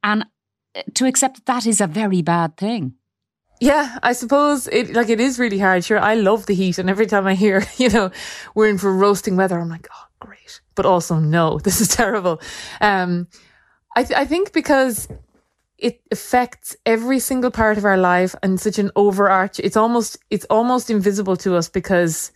and 0.04 0.26
uh, 0.76 0.82
to 0.94 1.06
accept 1.06 1.38
that 1.38 1.46
that 1.46 1.66
is 1.66 1.82
a 1.82 1.88
very 1.88 2.22
bad 2.22 2.58
thing. 2.58 2.96
Yeah, 3.60 3.98
I 4.04 4.14
suppose 4.14 4.68
it 4.68 4.94
like 4.94 5.10
it 5.10 5.20
is 5.20 5.40
really 5.40 5.60
hard. 5.60 5.86
Sure, 5.86 6.00
I 6.00 6.16
love 6.16 6.46
the 6.48 6.56
heat, 6.56 6.78
and 6.78 6.90
every 6.90 7.06
time 7.06 7.28
I 7.28 7.36
hear, 7.36 7.66
you 7.78 7.90
know, 7.90 8.12
we're 8.56 8.68
in 8.70 8.78
for 8.78 8.94
roasting 8.94 9.36
weather, 9.38 9.60
I'm 9.60 9.70
like, 9.70 9.88
oh, 9.94 10.06
great. 10.20 10.62
But 10.76 10.86
also, 10.86 11.20
no, 11.20 11.60
this 11.64 11.80
is 11.80 11.88
terrible. 11.88 12.42
Um, 12.82 13.28
I, 13.96 14.04
th- 14.04 14.20
I 14.20 14.26
think 14.26 14.54
because 14.54 15.08
it 15.78 16.02
affects 16.12 16.76
every 16.86 17.20
single 17.20 17.52
part 17.52 17.78
of 17.78 17.86
our 17.86 17.98
life 17.98 18.36
and 18.44 18.60
such 18.60 18.80
an 18.80 18.92
overarch, 18.96 19.60
it's 19.60 19.78
almost, 19.78 20.18
it's 20.30 20.46
almost 20.50 20.90
invisible 20.90 21.36
to 21.38 21.56
us 21.56 21.70
because 21.70 22.32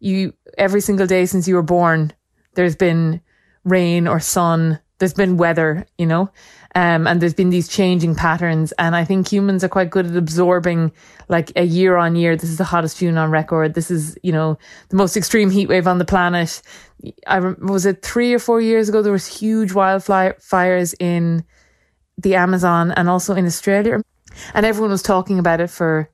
you, 0.00 0.34
every 0.58 0.80
single 0.80 1.06
day 1.06 1.26
since 1.26 1.48
you 1.48 1.54
were 1.54 1.62
born, 1.62 2.12
there's 2.54 2.76
been 2.76 3.20
rain 3.64 4.08
or 4.08 4.20
sun, 4.20 4.80
there's 4.98 5.14
been 5.14 5.36
weather, 5.36 5.86
you 5.98 6.06
know? 6.06 6.30
Um, 6.74 7.06
and 7.06 7.20
there's 7.20 7.34
been 7.34 7.50
these 7.50 7.68
changing 7.68 8.14
patterns. 8.14 8.72
And 8.78 8.94
I 8.94 9.04
think 9.04 9.30
humans 9.30 9.64
are 9.64 9.68
quite 9.68 9.90
good 9.90 10.06
at 10.06 10.16
absorbing 10.16 10.92
like 11.28 11.52
a 11.56 11.64
year 11.64 11.96
on 11.96 12.14
year. 12.14 12.36
This 12.36 12.50
is 12.50 12.58
the 12.58 12.64
hottest 12.64 12.98
June 12.98 13.18
on 13.18 13.30
record. 13.30 13.74
This 13.74 13.90
is, 13.90 14.16
you 14.22 14.32
know, 14.32 14.56
the 14.88 14.96
most 14.96 15.16
extreme 15.16 15.50
heat 15.50 15.68
wave 15.68 15.88
on 15.88 15.98
the 15.98 16.04
planet. 16.04 16.62
I 17.26 17.40
was 17.40 17.86
it 17.86 18.02
three 18.02 18.32
or 18.34 18.38
four 18.38 18.60
years 18.60 18.88
ago, 18.88 19.02
there 19.02 19.12
was 19.12 19.26
huge 19.26 19.72
wildfires 19.72 20.94
in 21.00 21.44
the 22.18 22.36
Amazon 22.36 22.92
and 22.92 23.08
also 23.08 23.34
in 23.34 23.46
Australia. 23.46 24.02
And 24.54 24.64
everyone 24.64 24.90
was 24.90 25.02
talking 25.02 25.38
about 25.38 25.60
it 25.60 25.70
for 25.70 26.08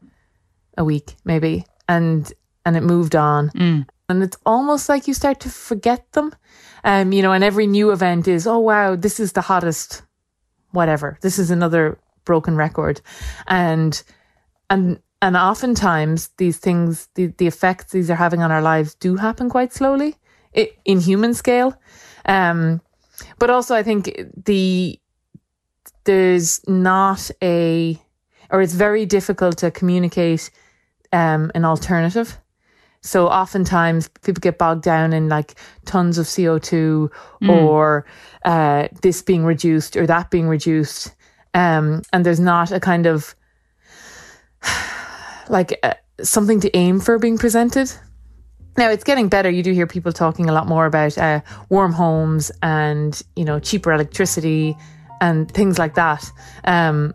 a 0.78 0.84
week, 0.84 1.16
maybe. 1.24 1.66
And, 1.88 2.32
and 2.64 2.76
it 2.76 2.82
moved 2.82 3.14
on. 3.14 3.50
Mm. 3.50 3.86
And 4.08 4.22
it's 4.22 4.38
almost 4.46 4.88
like 4.88 5.08
you 5.08 5.14
start 5.14 5.40
to 5.40 5.50
forget 5.50 6.12
them. 6.12 6.32
Um, 6.84 7.12
you 7.12 7.20
know, 7.20 7.32
and 7.32 7.42
every 7.42 7.66
new 7.66 7.90
event 7.90 8.28
is, 8.28 8.46
oh 8.46 8.60
wow, 8.60 8.94
this 8.94 9.18
is 9.18 9.32
the 9.32 9.40
hottest 9.40 10.02
whatever. 10.76 11.18
This 11.22 11.38
is 11.38 11.50
another 11.50 11.98
broken 12.24 12.56
record. 12.56 13.00
And, 13.48 14.02
and, 14.70 15.00
and 15.20 15.36
oftentimes 15.36 16.30
these 16.36 16.58
things, 16.58 17.08
the, 17.14 17.26
the 17.38 17.46
effects 17.46 17.92
these 17.92 18.10
are 18.10 18.16
having 18.16 18.42
on 18.42 18.52
our 18.52 18.62
lives 18.62 18.94
do 18.94 19.16
happen 19.16 19.48
quite 19.48 19.72
slowly 19.72 20.14
in 20.84 21.00
human 21.00 21.34
scale. 21.34 21.74
Um, 22.26 22.80
but 23.38 23.50
also 23.50 23.74
I 23.74 23.82
think 23.82 24.04
the, 24.44 25.00
there's 26.04 26.60
not 26.68 27.30
a, 27.42 28.00
or 28.50 28.62
it's 28.62 28.74
very 28.74 29.06
difficult 29.06 29.58
to 29.58 29.70
communicate, 29.70 30.50
um, 31.12 31.50
an 31.54 31.64
alternative. 31.64 32.38
So 33.06 33.28
oftentimes 33.28 34.08
people 34.08 34.40
get 34.40 34.58
bogged 34.58 34.82
down 34.82 35.12
in 35.12 35.28
like 35.28 35.54
tons 35.84 36.18
of 36.18 36.26
CO2 36.26 37.08
mm. 37.42 37.48
or 37.48 38.04
uh, 38.44 38.88
this 39.02 39.22
being 39.22 39.44
reduced 39.44 39.96
or 39.96 40.06
that 40.06 40.30
being 40.30 40.48
reduced. 40.48 41.14
Um, 41.54 42.02
and 42.12 42.26
there's 42.26 42.40
not 42.40 42.72
a 42.72 42.80
kind 42.80 43.06
of 43.06 43.34
like 45.48 45.78
uh, 45.82 45.94
something 46.20 46.60
to 46.60 46.76
aim 46.76 47.00
for 47.00 47.18
being 47.18 47.38
presented. 47.38 47.92
Now 48.76 48.90
it's 48.90 49.04
getting 49.04 49.28
better. 49.28 49.48
You 49.48 49.62
do 49.62 49.72
hear 49.72 49.86
people 49.86 50.12
talking 50.12 50.50
a 50.50 50.52
lot 50.52 50.66
more 50.66 50.84
about 50.84 51.16
uh, 51.16 51.40
warm 51.70 51.92
homes 51.92 52.50
and 52.62 53.20
you 53.36 53.44
know 53.44 53.58
cheaper 53.58 53.92
electricity 53.92 54.76
and 55.20 55.50
things 55.50 55.78
like 55.78 55.94
that. 55.94 56.30
Um, 56.64 57.14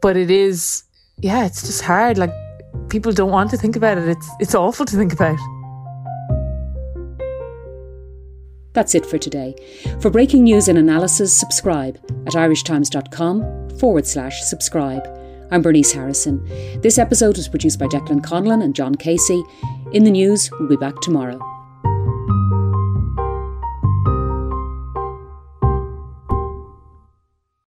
but 0.00 0.16
it 0.16 0.30
is, 0.30 0.82
yeah, 1.18 1.46
it's 1.46 1.62
just 1.62 1.82
hard. 1.82 2.18
Like 2.18 2.32
people 2.88 3.12
don't 3.12 3.30
want 3.30 3.50
to 3.50 3.56
think 3.56 3.76
about 3.76 3.98
it. 3.98 4.08
It's 4.08 4.28
it's 4.40 4.54
awful 4.54 4.86
to 4.86 4.96
think 4.96 5.12
about. 5.12 5.38
That's 8.72 8.94
it 8.94 9.04
for 9.04 9.18
today. 9.18 9.54
For 10.00 10.10
breaking 10.10 10.44
news 10.44 10.68
and 10.68 10.78
analysis, 10.78 11.36
subscribe 11.36 11.98
at 12.26 12.34
irishtimes.com 12.34 13.70
forward 13.78 14.06
slash 14.06 14.42
subscribe. 14.42 15.06
I'm 15.50 15.62
Bernice 15.62 15.92
Harrison. 15.92 16.44
This 16.80 16.96
episode 16.96 17.36
was 17.36 17.48
produced 17.48 17.80
by 17.80 17.86
Declan 17.86 18.20
Conlon 18.20 18.62
and 18.62 18.74
John 18.74 18.94
Casey. 18.94 19.42
In 19.92 20.04
the 20.04 20.10
news, 20.10 20.48
we'll 20.52 20.68
be 20.68 20.76
back 20.76 21.00
tomorrow. 21.00 21.59